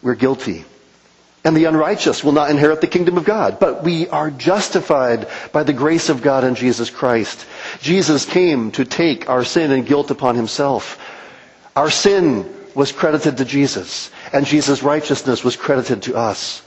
We're 0.03 0.17
guilty. 0.17 0.65
And 1.45 1.57
the 1.57 1.67
unrighteous 1.67 2.25
will 2.25 2.33
not 2.33 2.51
inherit 2.51 2.81
the 2.81 2.89
kingdom 2.89 3.17
of 3.17 3.25
God. 3.25 3.61
But 3.61 3.85
we 3.85 4.09
are 4.09 4.33
justified 4.33 5.29
by 5.53 5.63
the 5.63 5.73
grace 5.73 6.09
of 6.09 6.23
God 6.23 6.43
in 6.43 6.57
Jesus 6.57 6.91
Christ. 6.91 7.47
Jesus 7.81 8.25
came 8.25 8.73
to 8.73 8.85
take 8.85 9.29
our 9.29 9.45
sin 9.45 9.71
and 9.71 9.87
guilt 9.87 10.11
upon 10.11 10.35
himself. 10.35 10.99
Our 11.77 11.93
sin 11.93 12.53
was 12.75 12.91
credited 12.91 13.37
to 13.37 13.45
Jesus, 13.45 14.11
and 14.33 14.47
Jesus' 14.47 14.83
righteousness 14.83 15.45
was 15.45 15.55
credited 15.55 16.03
to 16.03 16.17
us. 16.17 16.61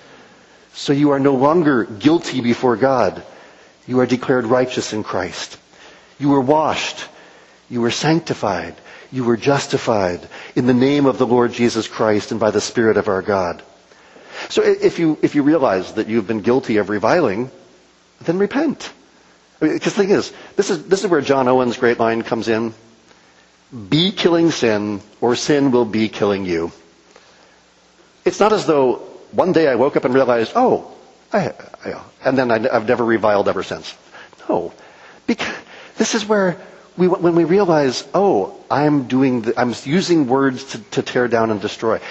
So 0.71 0.93
you 0.93 1.09
are 1.09 1.19
no 1.19 1.35
longer 1.35 1.83
guilty 1.83 2.39
before 2.39 2.77
God. 2.77 3.21
You 3.87 3.99
are 3.99 4.05
declared 4.05 4.45
righteous 4.45 4.93
in 4.93 5.03
Christ. 5.03 5.59
You 6.17 6.29
were 6.29 6.39
washed. 6.39 7.09
You 7.69 7.81
were 7.81 7.91
sanctified. 7.91 8.75
You 9.11 9.23
were 9.23 9.37
justified 9.37 10.27
in 10.55 10.67
the 10.67 10.73
name 10.73 11.05
of 11.05 11.17
the 11.17 11.25
Lord 11.25 11.51
Jesus 11.51 11.87
Christ 11.87 12.31
and 12.31 12.39
by 12.39 12.51
the 12.51 12.61
Spirit 12.61 12.97
of 12.97 13.07
our 13.07 13.21
God. 13.21 13.63
So 14.49 14.61
if 14.63 14.99
you, 14.99 15.17
if 15.21 15.35
you 15.35 15.43
realize 15.43 15.93
that 15.93 16.07
you've 16.07 16.27
been 16.27 16.41
guilty 16.41 16.77
of 16.77 16.89
reviling, 16.89 17.51
then 18.21 18.37
repent. 18.37 18.91
Because 19.59 19.93
the 19.93 20.03
thing 20.03 20.11
is, 20.11 20.31
this 20.55 20.69
is, 20.69 20.85
this 20.85 21.03
is 21.03 21.09
where 21.09 21.21
John 21.21 21.47
Owen's 21.47 21.77
great 21.77 21.99
line 21.99 22.21
comes 22.21 22.47
in. 22.47 22.73
Be 23.89 24.11
killing 24.11 24.51
sin, 24.51 25.01
or 25.21 25.35
sin 25.35 25.71
will 25.71 25.85
be 25.85 26.07
killing 26.09 26.45
you. 26.45 26.71
It's 28.25 28.39
not 28.39 28.53
as 28.53 28.65
though 28.65 28.95
one 29.31 29.51
day 29.51 29.67
I 29.67 29.75
woke 29.75 29.95
up 29.95 30.05
and 30.05 30.13
realized, 30.13 30.53
oh, 30.55 30.91
I, 31.31 31.53
I, 31.83 32.01
and 32.25 32.37
then 32.37 32.51
I, 32.51 32.59
have 32.59 32.87
never 32.87 33.03
reviled 33.03 33.47
ever 33.47 33.63
since. 33.63 33.95
No. 34.47 34.73
Because 35.27 35.55
this 35.97 36.15
is 36.15 36.25
where 36.25 36.59
we, 36.99 37.07
when 37.07 37.33
we 37.35 37.45
realize, 37.45 38.05
oh, 38.13 38.55
I'm 38.69 39.07
doing, 39.07 39.41
the, 39.41 39.59
I'm 39.59 39.73
using 39.85 40.27
words 40.27 40.63
to, 40.71 40.79
to 40.91 41.01
tear 41.01 41.27
down 41.27 41.49
and 41.49 41.61
destroy. 41.61 42.01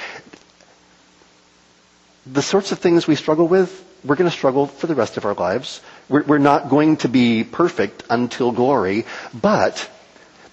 The 2.27 2.43
sorts 2.43 2.73
of 2.73 2.79
things 2.79 3.07
we 3.07 3.15
struggle 3.15 3.47
with, 3.47 3.85
we're 4.03 4.17
going 4.17 4.31
to 4.31 4.37
struggle 4.37 4.67
for 4.67 4.87
the 4.87 4.95
rest 4.95 5.19
of 5.19 5.27
our 5.27 5.35
lives. 5.35 5.83
We're, 6.09 6.23
we're 6.23 6.39
not 6.39 6.71
going 6.71 6.97
to 6.99 7.09
be 7.09 7.45
perfect 7.45 8.05
until 8.09 8.51
glory, 8.51 9.05
but 9.35 9.89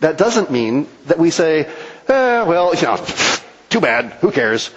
that 0.01 0.17
doesn't 0.17 0.51
mean 0.51 0.87
that 1.05 1.17
we 1.17 1.31
say, 1.31 1.65
eh, 2.07 2.43
well, 2.43 2.75
you 2.75 2.81
know, 2.81 3.05
too 3.69 3.79
bad, 3.79 4.13
who 4.19 4.31
cares? 4.31 4.69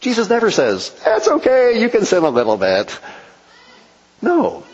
Jesus 0.00 0.28
never 0.28 0.50
says, 0.50 0.90
that's 1.02 1.28
okay, 1.28 1.80
you 1.80 1.88
can 1.88 2.04
sin 2.04 2.24
a 2.24 2.30
little 2.30 2.56
bit. 2.58 2.98
No. 4.20 4.64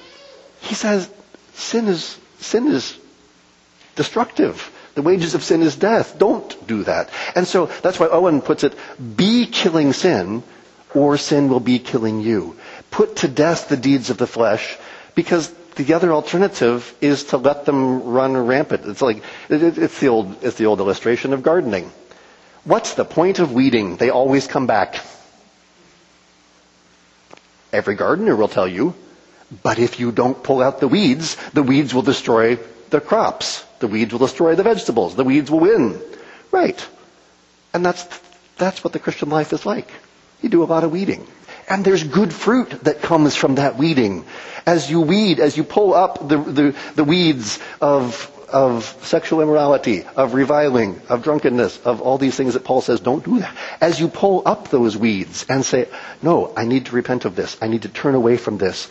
He 0.60 0.74
says, 0.74 1.08
sin 1.54 1.86
is 1.86 2.18
sin 2.40 2.66
is 2.66 2.98
destructive. 3.96 4.70
The 4.94 5.02
wages 5.02 5.34
of 5.34 5.42
sin 5.42 5.62
is 5.62 5.76
death. 5.76 6.18
Don't 6.18 6.66
do 6.66 6.84
that. 6.84 7.10
And 7.34 7.46
so 7.46 7.66
that's 7.82 7.98
why 7.98 8.08
Owen 8.08 8.40
puts 8.42 8.64
it, 8.64 8.74
be 9.16 9.46
killing 9.46 9.92
sin, 9.92 10.42
or 10.94 11.16
sin 11.16 11.48
will 11.48 11.60
be 11.60 11.78
killing 11.78 12.20
you. 12.20 12.56
Put 12.90 13.16
to 13.16 13.28
death 13.28 13.68
the 13.68 13.76
deeds 13.76 14.10
of 14.10 14.18
the 14.18 14.26
flesh, 14.26 14.76
because 15.14 15.52
the 15.76 15.94
other 15.94 16.12
alternative 16.12 16.94
is 17.00 17.24
to 17.24 17.36
let 17.36 17.64
them 17.64 18.04
run 18.04 18.36
rampant. 18.36 18.86
It's 18.86 19.02
like, 19.02 19.22
it's 19.48 19.98
the 19.98 20.08
old, 20.08 20.44
it's 20.44 20.56
the 20.56 20.66
old 20.66 20.78
illustration 20.78 21.32
of 21.32 21.42
gardening. 21.42 21.90
What's 22.62 22.94
the 22.94 23.04
point 23.04 23.40
of 23.40 23.52
weeding? 23.52 23.96
They 23.96 24.10
always 24.10 24.46
come 24.46 24.66
back. 24.66 25.00
Every 27.72 27.96
gardener 27.96 28.36
will 28.36 28.48
tell 28.48 28.68
you 28.68 28.94
but 29.62 29.78
if 29.78 30.00
you 30.00 30.12
don't 30.12 30.42
pull 30.42 30.62
out 30.62 30.80
the 30.80 30.88
weeds, 30.88 31.36
the 31.52 31.62
weeds 31.62 31.94
will 31.94 32.02
destroy 32.02 32.58
the 32.90 33.00
crops. 33.00 33.64
The 33.84 33.88
weeds 33.88 34.12
will 34.12 34.20
destroy 34.20 34.54
the 34.54 34.62
vegetables. 34.62 35.14
The 35.14 35.24
weeds 35.24 35.50
will 35.50 35.60
win. 35.60 36.00
Right. 36.50 36.88
And 37.74 37.84
that's, 37.84 38.02
that's 38.56 38.82
what 38.82 38.94
the 38.94 38.98
Christian 38.98 39.28
life 39.28 39.52
is 39.52 39.66
like. 39.66 39.90
You 40.40 40.48
do 40.48 40.62
a 40.62 40.64
lot 40.64 40.84
of 40.84 40.90
weeding. 40.90 41.26
And 41.68 41.84
there's 41.84 42.02
good 42.02 42.32
fruit 42.32 42.70
that 42.84 43.02
comes 43.02 43.36
from 43.36 43.56
that 43.56 43.76
weeding. 43.76 44.24
As 44.64 44.90
you 44.90 45.02
weed, 45.02 45.38
as 45.38 45.58
you 45.58 45.64
pull 45.64 45.92
up 45.92 46.26
the, 46.26 46.38
the, 46.38 46.76
the 46.94 47.04
weeds 47.04 47.58
of, 47.78 48.32
of 48.50 48.84
sexual 49.02 49.42
immorality, 49.42 50.04
of 50.16 50.32
reviling, 50.32 51.02
of 51.10 51.22
drunkenness, 51.22 51.78
of 51.84 52.00
all 52.00 52.16
these 52.16 52.36
things 52.36 52.54
that 52.54 52.64
Paul 52.64 52.80
says, 52.80 53.00
don't 53.00 53.22
do 53.22 53.40
that. 53.40 53.54
As 53.82 54.00
you 54.00 54.08
pull 54.08 54.44
up 54.46 54.70
those 54.70 54.96
weeds 54.96 55.44
and 55.46 55.62
say, 55.62 55.88
no, 56.22 56.54
I 56.56 56.64
need 56.64 56.86
to 56.86 56.92
repent 56.96 57.26
of 57.26 57.36
this. 57.36 57.58
I 57.60 57.68
need 57.68 57.82
to 57.82 57.90
turn 57.90 58.14
away 58.14 58.38
from 58.38 58.56
this 58.56 58.88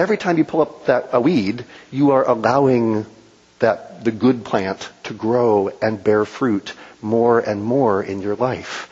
every 0.00 0.16
time 0.16 0.38
you 0.38 0.44
pull 0.44 0.62
up 0.62 0.86
that 0.86 1.10
a 1.12 1.20
weed, 1.20 1.64
you 1.90 2.12
are 2.12 2.26
allowing 2.26 3.04
that 3.60 4.04
the 4.04 4.10
good 4.10 4.44
plant 4.44 4.90
to 5.04 5.14
grow 5.14 5.70
and 5.80 6.02
bear 6.02 6.24
fruit 6.24 6.72
more 7.00 7.38
and 7.38 7.62
more 7.62 8.02
in 8.02 8.20
your 8.20 8.34
life. 8.36 8.88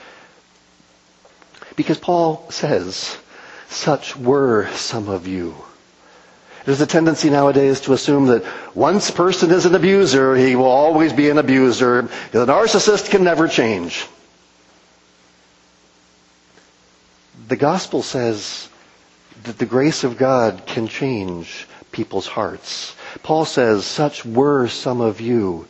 Because 1.76 1.98
Paul 1.98 2.46
says, 2.50 3.16
such 3.68 4.16
were 4.16 4.68
some 4.72 5.08
of 5.08 5.26
you. 5.26 5.54
There's 6.64 6.80
a 6.80 6.86
tendency 6.86 7.30
nowadays 7.30 7.80
to 7.82 7.92
assume 7.94 8.26
that 8.26 8.44
once 8.74 9.08
a 9.08 9.12
person 9.14 9.50
is 9.50 9.64
an 9.64 9.74
abuser, 9.74 10.36
he 10.36 10.54
will 10.54 10.64
always 10.66 11.12
be 11.12 11.30
an 11.30 11.38
abuser. 11.38 12.02
The 12.32 12.44
narcissist 12.46 13.10
can 13.10 13.24
never 13.24 13.48
change. 13.48 14.06
The 17.48 17.56
gospel 17.56 18.02
says 18.02 18.68
that 19.44 19.56
the 19.58 19.64
grace 19.64 20.04
of 20.04 20.18
God 20.18 20.66
can 20.66 20.88
change 20.88 21.66
people's 21.98 22.28
hearts. 22.28 22.94
Paul 23.24 23.44
says, 23.44 23.84
such 23.84 24.24
were 24.24 24.68
some 24.68 25.00
of 25.00 25.20
you. 25.20 25.66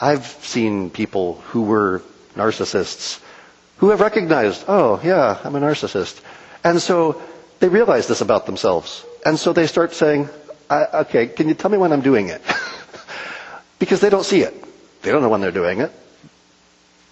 I've 0.00 0.24
seen 0.46 0.88
people 0.90 1.40
who 1.50 1.62
were 1.62 2.02
narcissists 2.36 3.18
who 3.78 3.90
have 3.90 4.00
recognized, 4.00 4.64
oh 4.68 5.00
yeah, 5.02 5.36
I'm 5.42 5.56
a 5.56 5.60
narcissist. 5.60 6.20
And 6.62 6.80
so 6.80 7.20
they 7.58 7.68
realize 7.68 8.06
this 8.06 8.20
about 8.20 8.46
themselves. 8.46 9.04
And 9.26 9.36
so 9.36 9.52
they 9.52 9.66
start 9.66 9.94
saying, 9.94 10.28
okay, 10.70 11.26
can 11.26 11.48
you 11.48 11.54
tell 11.54 11.72
me 11.72 11.78
when 11.78 11.90
I'm 11.92 12.02
doing 12.06 12.28
it? 12.28 12.40
because 13.80 13.98
they 14.00 14.10
don't 14.10 14.24
see 14.24 14.42
it. 14.42 14.54
They 15.02 15.10
don't 15.10 15.22
know 15.22 15.28
when 15.28 15.40
they're 15.40 15.50
doing 15.50 15.80
it 15.80 15.90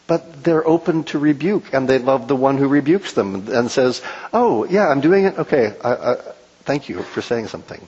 but 0.06 0.42
they're 0.42 0.66
open 0.66 1.04
to 1.04 1.18
rebuke 1.18 1.74
and 1.74 1.86
they 1.86 1.98
love 1.98 2.28
the 2.28 2.34
one 2.34 2.56
who 2.56 2.66
rebukes 2.66 3.12
them 3.12 3.46
and 3.52 3.70
says, 3.70 4.00
oh, 4.32 4.64
yeah, 4.64 4.88
I'm 4.88 5.02
doing 5.02 5.26
it. 5.26 5.38
Okay, 5.38 5.76
I, 5.84 6.16
thank 6.68 6.90
you 6.90 7.02
for 7.02 7.22
saying 7.22 7.48
something. 7.48 7.80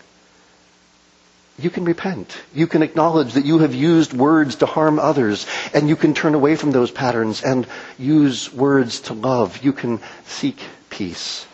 You 1.59 1.69
can 1.69 1.85
repent. 1.85 2.35
You 2.55 2.67
can 2.67 2.83
acknowledge 2.83 3.35
that 3.35 3.45
you 3.45 3.59
have 3.59 3.75
used 3.75 4.15
words 4.15 4.57
to 4.57 4.67
harm 4.67 4.99
others 4.99 5.47
and 5.75 5.87
you 5.87 5.97
can 5.97 6.15
turn 6.15 6.35
away 6.35 6.57
from 6.57 6.71
those 6.71 6.91
patterns 6.91 7.43
and 7.43 7.67
use 7.99 8.51
words 8.55 9.01
to 9.03 9.13
love. 9.13 9.63
You 9.63 9.75
can 9.75 10.01
seek 10.25 10.59
peace. 10.89 11.47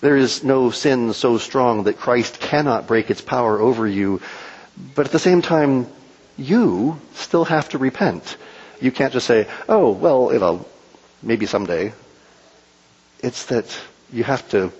There 0.00 0.16
is 0.16 0.42
no 0.42 0.72
sin 0.72 1.12
so 1.12 1.38
strong 1.38 1.84
that 1.84 1.98
Christ 1.98 2.40
cannot 2.40 2.88
break 2.88 3.12
its 3.12 3.20
power 3.20 3.60
over 3.60 3.86
you, 3.86 4.20
but 4.96 5.06
at 5.06 5.12
the 5.12 5.20
same 5.20 5.42
time, 5.42 5.86
you 6.36 7.00
still 7.14 7.44
have 7.44 7.68
to 7.68 7.78
repent. 7.78 8.36
You 8.80 8.90
can't 8.90 9.12
just 9.12 9.28
say, 9.28 9.46
oh, 9.68 9.92
well, 9.92 10.32
you 10.32 10.40
know, 10.40 10.66
maybe 11.22 11.46
someday. 11.46 11.94
It's 13.20 13.46
that 13.46 13.66
you 14.12 14.24
have 14.24 14.48
to 14.50 14.72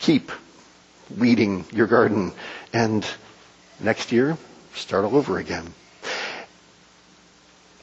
keep 0.00 0.32
weeding 1.18 1.64
your 1.72 1.86
garden 1.86 2.32
and 2.72 3.06
next 3.80 4.12
year 4.12 4.36
start 4.74 5.04
all 5.04 5.16
over 5.16 5.38
again. 5.38 5.72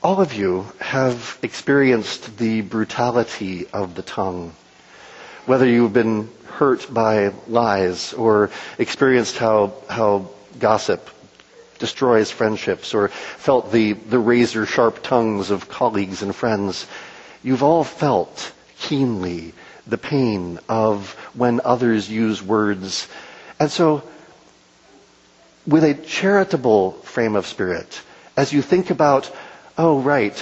All 0.04 0.22
of 0.22 0.34
you 0.34 0.66
have 0.80 1.38
experienced 1.42 2.38
the 2.38 2.62
brutality 2.62 3.68
of 3.74 3.96
the 3.96 4.04
tongue. 4.04 4.54
Whether 5.46 5.66
you've 5.68 5.94
been 5.94 6.30
hurt 6.48 6.92
by 6.94 7.34
lies 7.48 8.14
or 8.14 8.50
experienced 8.78 9.38
how, 9.38 9.74
how 9.90 10.30
gossip 10.60 11.10
destroys 11.80 12.32
friendships 12.32 12.94
or 12.94 13.10
felt 13.10 13.72
the, 13.72 13.94
the 13.94 14.20
razor 14.20 14.66
sharp 14.66 15.04
tongues 15.04 15.52
of 15.52 15.70
colleagues 15.70 16.22
and 16.22 16.36
friends. 16.36 16.88
You've 17.44 17.64
all 17.64 17.84
felt 17.84 18.52
keenly 18.80 19.54
the 19.88 19.98
pain 19.98 20.60
of 20.70 21.12
when 21.34 21.62
others 21.64 22.10
use 22.10 22.42
words. 22.44 23.08
And 23.60 23.72
so, 23.72 24.04
with 25.66 25.84
a 25.84 25.94
charitable 25.94 26.92
frame 27.04 27.36
of 27.36 27.46
spirit, 27.48 28.02
as 28.36 28.54
you 28.54 28.62
think 28.62 28.90
about, 28.90 29.32
oh, 29.78 30.00
right, 30.00 30.38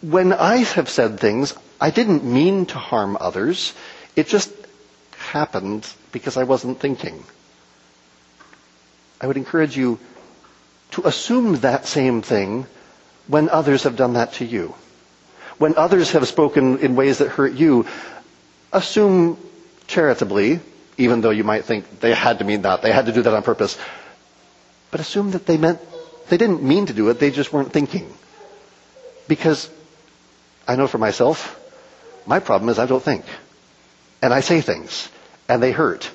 when 0.00 0.32
I 0.32 0.56
have 0.58 0.88
said 0.88 1.20
things, 1.20 1.54
I 1.80 1.90
didn't 1.90 2.24
mean 2.24 2.66
to 2.66 2.78
harm 2.78 3.16
others. 3.20 3.74
It 4.16 4.28
just 4.28 4.50
happened 5.16 5.86
because 6.12 6.36
I 6.36 6.44
wasn't 6.44 6.80
thinking. 6.80 7.24
I 9.20 9.26
would 9.26 9.36
encourage 9.36 9.76
you 9.76 9.98
to 10.92 11.06
assume 11.06 11.56
that 11.56 11.86
same 11.86 12.22
thing 12.22 12.66
when 13.26 13.48
others 13.48 13.84
have 13.84 13.96
done 13.96 14.14
that 14.14 14.32
to 14.34 14.44
you. 14.44 14.74
When 15.60 15.76
others 15.76 16.12
have 16.12 16.26
spoken 16.26 16.78
in 16.78 16.96
ways 16.96 17.18
that 17.18 17.28
hurt 17.28 17.52
you, 17.52 17.84
assume 18.72 19.36
charitably, 19.86 20.58
even 20.96 21.20
though 21.20 21.28
you 21.28 21.44
might 21.44 21.66
think 21.66 22.00
they 22.00 22.14
had 22.14 22.38
to 22.38 22.46
mean 22.46 22.62
that, 22.62 22.80
they 22.80 22.90
had 22.90 23.04
to 23.06 23.12
do 23.12 23.20
that 23.20 23.34
on 23.34 23.42
purpose, 23.42 23.76
but 24.90 25.00
assume 25.00 25.32
that 25.32 25.44
they 25.44 25.58
meant, 25.58 25.78
they 26.30 26.38
didn't 26.38 26.62
mean 26.62 26.86
to 26.86 26.94
do 26.94 27.10
it, 27.10 27.18
they 27.20 27.30
just 27.30 27.52
weren't 27.52 27.74
thinking. 27.74 28.10
Because 29.28 29.68
I 30.66 30.76
know 30.76 30.86
for 30.86 30.96
myself, 30.96 31.60
my 32.24 32.40
problem 32.40 32.70
is 32.70 32.78
I 32.78 32.86
don't 32.86 33.02
think. 33.02 33.26
And 34.22 34.32
I 34.32 34.40
say 34.40 34.62
things, 34.62 35.10
and 35.46 35.62
they 35.62 35.72
hurt. 35.72 36.10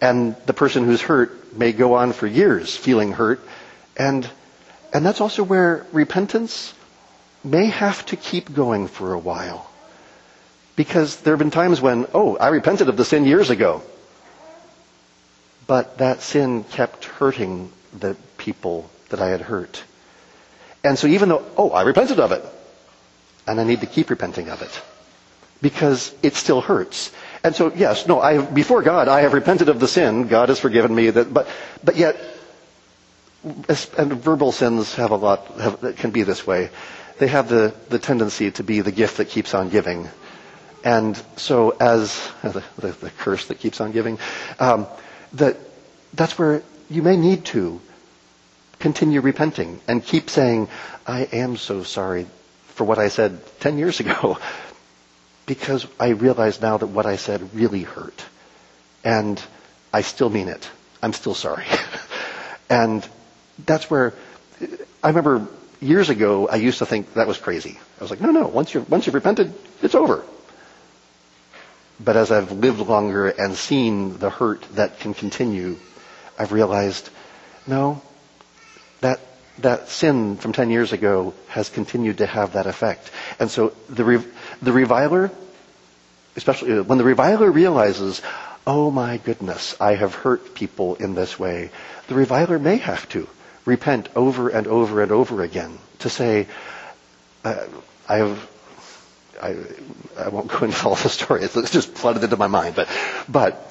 And 0.00 0.34
the 0.46 0.54
person 0.54 0.84
who's 0.84 1.02
hurt 1.02 1.56
may 1.56 1.70
go 1.72 1.94
on 1.94 2.12
for 2.12 2.26
years 2.26 2.74
feeling 2.76 3.12
hurt. 3.12 3.38
And, 3.96 4.28
and 4.92 5.06
that's 5.06 5.20
also 5.20 5.44
where 5.44 5.86
repentance 5.92 6.74
may 7.44 7.66
have 7.66 8.04
to 8.06 8.16
keep 8.16 8.54
going 8.54 8.88
for 8.88 9.12
a 9.12 9.18
while. 9.18 9.70
Because 10.76 11.16
there 11.16 11.32
have 11.32 11.38
been 11.38 11.50
times 11.50 11.80
when, 11.80 12.06
oh, 12.14 12.36
I 12.36 12.48
repented 12.48 12.88
of 12.88 12.96
the 12.96 13.04
sin 13.04 13.24
years 13.24 13.50
ago. 13.50 13.82
But 15.66 15.98
that 15.98 16.22
sin 16.22 16.64
kept 16.64 17.04
hurting 17.04 17.72
the 17.98 18.16
people 18.36 18.88
that 19.10 19.20
I 19.20 19.28
had 19.28 19.40
hurt. 19.40 19.82
And 20.84 20.98
so 20.98 21.06
even 21.06 21.28
though, 21.28 21.44
oh, 21.56 21.70
I 21.70 21.82
repented 21.82 22.20
of 22.20 22.32
it, 22.32 22.44
and 23.46 23.60
I 23.60 23.64
need 23.64 23.80
to 23.80 23.86
keep 23.86 24.10
repenting 24.10 24.48
of 24.50 24.62
it, 24.62 24.80
because 25.60 26.14
it 26.22 26.34
still 26.34 26.60
hurts. 26.60 27.12
And 27.42 27.54
so, 27.54 27.72
yes, 27.74 28.06
no, 28.06 28.20
I, 28.20 28.40
before 28.40 28.82
God, 28.82 29.08
I 29.08 29.22
have 29.22 29.32
repented 29.32 29.68
of 29.68 29.80
the 29.80 29.88
sin. 29.88 30.28
God 30.28 30.48
has 30.48 30.60
forgiven 30.60 30.94
me. 30.94 31.10
That, 31.10 31.32
but, 31.32 31.48
but 31.82 31.96
yet, 31.96 32.16
and 33.96 34.12
verbal 34.12 34.52
sins 34.52 34.94
have 34.94 35.10
a 35.10 35.16
lot, 35.16 35.46
have, 35.58 35.96
can 35.96 36.10
be 36.10 36.22
this 36.22 36.46
way. 36.46 36.70
They 37.18 37.26
have 37.28 37.48
the, 37.48 37.74
the 37.88 37.98
tendency 37.98 38.50
to 38.52 38.62
be 38.62 38.80
the 38.80 38.92
gift 38.92 39.16
that 39.16 39.28
keeps 39.28 39.54
on 39.54 39.68
giving. 39.70 40.08
And 40.84 41.20
so 41.36 41.70
as, 41.70 42.30
the, 42.42 42.62
the, 42.78 42.88
the 42.92 43.10
curse 43.10 43.46
that 43.46 43.58
keeps 43.58 43.80
on 43.80 43.92
giving, 43.92 44.18
um, 44.58 44.86
that, 45.34 45.56
that's 46.14 46.38
where 46.38 46.62
you 46.88 47.02
may 47.02 47.16
need 47.16 47.44
to 47.46 47.80
continue 48.78 49.20
repenting 49.20 49.80
and 49.88 50.04
keep 50.04 50.30
saying, 50.30 50.68
I 51.06 51.22
am 51.24 51.56
so 51.56 51.82
sorry 51.82 52.26
for 52.68 52.84
what 52.84 52.98
I 52.98 53.08
said 53.08 53.40
10 53.60 53.78
years 53.78 54.00
ago 54.00 54.38
because 55.46 55.86
I 55.98 56.10
realize 56.10 56.60
now 56.60 56.76
that 56.78 56.86
what 56.86 57.06
I 57.06 57.16
said 57.16 57.54
really 57.54 57.82
hurt. 57.82 58.24
And 59.02 59.42
I 59.92 60.02
still 60.02 60.30
mean 60.30 60.48
it. 60.48 60.68
I'm 61.02 61.12
still 61.12 61.34
sorry. 61.34 61.64
and 62.70 63.06
that's 63.64 63.90
where 63.90 64.14
I 65.02 65.08
remember 65.08 65.48
years 65.80 66.10
ago 66.10 66.48
I 66.48 66.56
used 66.56 66.78
to 66.78 66.86
think 66.86 67.14
that 67.14 67.26
was 67.26 67.38
crazy. 67.38 67.78
I 67.98 68.04
was 68.04 68.10
like, 68.10 68.20
no, 68.20 68.30
no, 68.30 68.46
once 68.46 68.74
you've, 68.74 68.88
once 68.90 69.06
you've 69.06 69.14
repented, 69.14 69.52
it's 69.82 69.94
over. 69.94 70.24
But 72.00 72.16
as 72.16 72.30
I've 72.30 72.52
lived 72.52 72.80
longer 72.80 73.28
and 73.28 73.56
seen 73.56 74.18
the 74.18 74.30
hurt 74.30 74.62
that 74.74 75.00
can 75.00 75.14
continue, 75.14 75.76
I've 76.38 76.52
realized, 76.52 77.10
no, 77.66 78.00
that 79.00 79.20
that 79.58 79.88
sin 79.88 80.36
from 80.36 80.52
10 80.52 80.70
years 80.70 80.92
ago 80.92 81.34
has 81.48 81.68
continued 81.68 82.18
to 82.18 82.26
have 82.26 82.52
that 82.52 82.66
effect. 82.66 83.10
And 83.40 83.50
so 83.50 83.72
the, 83.88 84.24
the 84.62 84.72
reviler, 84.72 85.30
especially 86.36 86.78
uh, 86.78 86.82
when 86.84 86.98
the 86.98 87.04
reviler 87.04 87.50
realizes, 87.50 88.22
oh 88.66 88.90
my 88.92 89.16
goodness, 89.16 89.74
I 89.80 89.94
have 89.96 90.14
hurt 90.14 90.54
people 90.54 90.94
in 90.96 91.14
this 91.14 91.38
way, 91.38 91.70
the 92.06 92.14
reviler 92.14 92.60
may 92.60 92.76
have 92.76 93.08
to 93.10 93.28
repent 93.68 94.08
over 94.16 94.48
and 94.48 94.66
over 94.66 95.02
and 95.02 95.12
over 95.12 95.42
again 95.42 95.78
to 96.00 96.08
say, 96.10 96.46
uh, 97.44 97.66
I 98.08 98.16
have, 98.16 98.50
I, 99.42 99.56
I 100.16 100.28
won't 100.28 100.48
go 100.48 100.58
into 100.64 100.88
all 100.88 100.94
the 100.96 101.08
story. 101.08 101.42
It's 101.42 101.70
just 101.70 101.90
flooded 101.92 102.24
into 102.24 102.36
my 102.36 102.46
mind, 102.48 102.74
but, 102.74 102.88
but 103.28 103.70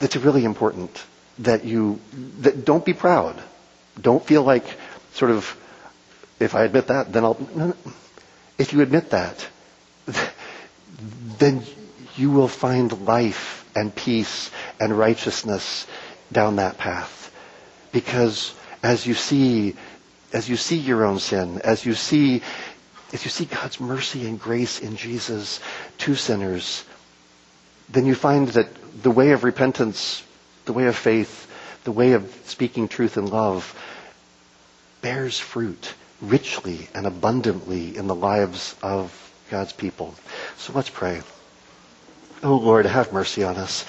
it's 0.00 0.16
really 0.16 0.44
important 0.44 1.02
that 1.40 1.64
you, 1.64 1.98
that 2.40 2.64
don't 2.64 2.84
be 2.84 2.92
proud 2.94 3.40
don't 4.00 4.24
feel 4.24 4.42
like 4.42 4.64
sort 5.14 5.30
of, 5.30 5.56
if 6.38 6.54
I 6.54 6.64
admit 6.64 6.88
that, 6.88 7.12
then 7.12 7.24
I'll, 7.24 7.36
no, 7.54 7.66
no. 7.68 7.76
if 8.58 8.72
you 8.72 8.80
admit 8.80 9.10
that, 9.10 9.46
then 11.38 11.62
you 12.16 12.30
will 12.30 12.48
find 12.48 13.06
life 13.06 13.68
and 13.74 13.94
peace 13.94 14.50
and 14.78 14.96
righteousness 14.96 15.86
down 16.32 16.56
that 16.56 16.78
path. 16.78 17.16
Because 17.92 18.54
as 18.82 19.06
you 19.06 19.14
see, 19.14 19.74
as 20.32 20.48
you 20.48 20.56
see 20.56 20.76
your 20.76 21.04
own 21.04 21.18
sin, 21.18 21.60
as 21.62 21.84
you 21.84 21.94
see, 21.94 22.42
as 23.12 23.24
you 23.24 23.30
see 23.30 23.44
God's 23.44 23.80
mercy 23.80 24.26
and 24.26 24.40
grace 24.40 24.80
in 24.80 24.96
Jesus 24.96 25.60
to 25.98 26.14
sinners, 26.14 26.84
then 27.88 28.06
you 28.06 28.14
find 28.14 28.48
that 28.48 28.68
the 29.02 29.10
way 29.10 29.32
of 29.32 29.44
repentance, 29.44 30.22
the 30.64 30.72
way 30.72 30.86
of 30.86 30.96
faith, 30.96 31.50
the 31.84 31.92
way 31.92 32.12
of 32.12 32.32
speaking 32.44 32.88
truth 32.88 33.16
and 33.16 33.28
love 33.30 33.74
bears 35.02 35.38
fruit 35.38 35.94
richly 36.20 36.88
and 36.94 37.06
abundantly 37.06 37.96
in 37.96 38.06
the 38.06 38.14
lives 38.14 38.76
of 38.82 39.32
God's 39.50 39.72
people. 39.72 40.14
So 40.56 40.72
let's 40.72 40.90
pray. 40.90 41.22
Oh 42.42 42.56
Lord, 42.56 42.86
have 42.86 43.12
mercy 43.12 43.42
on 43.42 43.56
us 43.56 43.84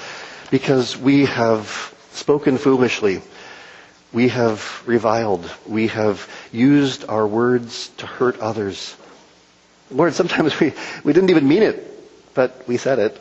because 0.50 0.98
we 0.98 1.26
have 1.26 1.94
spoken 2.12 2.58
foolishly. 2.58 3.22
We 4.14 4.28
have 4.30 4.84
reviled. 4.86 5.49
We 5.68 5.88
have 5.88 6.28
used 6.51 7.05
our 7.07 7.26
words 7.26 7.89
to 7.97 8.05
hurt 8.05 8.39
others. 8.39 8.95
Lord, 9.89 10.14
sometimes 10.14 10.59
we, 10.59 10.74
we 11.03 11.14
didn't 11.14 11.30
even 11.30 11.47
mean 11.47 11.64
it, 11.64 12.34
but 12.34 12.68
we 12.68 12.78
said 12.78 12.99
it 12.99 13.20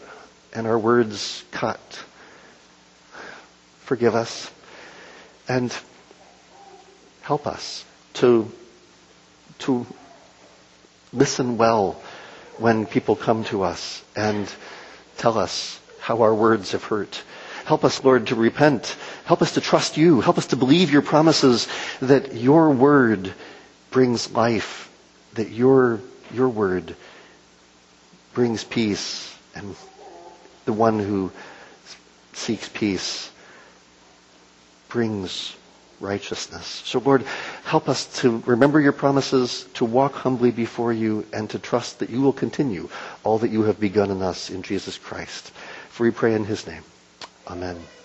and 0.52 0.66
our 0.66 0.78
words 0.78 1.44
cut. 1.50 1.80
Forgive 3.80 4.14
us 4.14 4.50
and 5.48 5.76
help 7.22 7.46
us 7.46 7.84
to, 8.14 8.50
to 9.60 9.86
listen 11.12 11.56
well 11.56 12.00
when 12.58 12.86
people 12.86 13.16
come 13.16 13.44
to 13.44 13.62
us 13.62 14.02
and 14.16 14.52
tell 15.18 15.38
us 15.38 15.80
how 16.00 16.22
our 16.22 16.34
words 16.34 16.72
have 16.72 16.84
hurt. 16.84 17.22
Help 17.64 17.84
us, 17.84 18.02
Lord, 18.02 18.28
to 18.28 18.34
repent. 18.34 18.96
Help 19.24 19.42
us 19.42 19.54
to 19.54 19.60
trust 19.60 19.96
you. 19.96 20.20
Help 20.20 20.38
us 20.38 20.46
to 20.48 20.56
believe 20.56 20.92
your 20.92 21.02
promises 21.02 21.68
that 22.00 22.34
your 22.34 22.70
word 22.70 23.32
brings 23.90 24.30
life, 24.32 24.90
that 25.34 25.50
your, 25.50 26.00
your 26.32 26.48
word 26.48 26.94
brings 28.34 28.64
peace, 28.64 29.36
and 29.54 29.74
the 30.64 30.72
one 30.72 30.98
who 30.98 31.32
seeks 32.32 32.68
peace 32.68 33.30
brings 34.88 35.56
righteousness. 36.00 36.82
So 36.84 36.98
Lord, 36.98 37.24
help 37.64 37.88
us 37.88 38.06
to 38.20 38.42
remember 38.46 38.80
your 38.80 38.92
promises, 38.92 39.66
to 39.74 39.84
walk 39.84 40.14
humbly 40.14 40.50
before 40.50 40.92
you, 40.92 41.26
and 41.32 41.48
to 41.50 41.58
trust 41.58 41.98
that 41.98 42.10
you 42.10 42.20
will 42.22 42.32
continue 42.32 42.88
all 43.22 43.38
that 43.38 43.50
you 43.50 43.64
have 43.64 43.78
begun 43.78 44.10
in 44.10 44.22
us 44.22 44.50
in 44.50 44.62
Jesus 44.62 44.96
Christ. 44.96 45.50
For 45.90 46.04
we 46.04 46.10
pray 46.10 46.34
in 46.34 46.44
his 46.44 46.66
name. 46.66 46.82
Amen. 47.50 47.99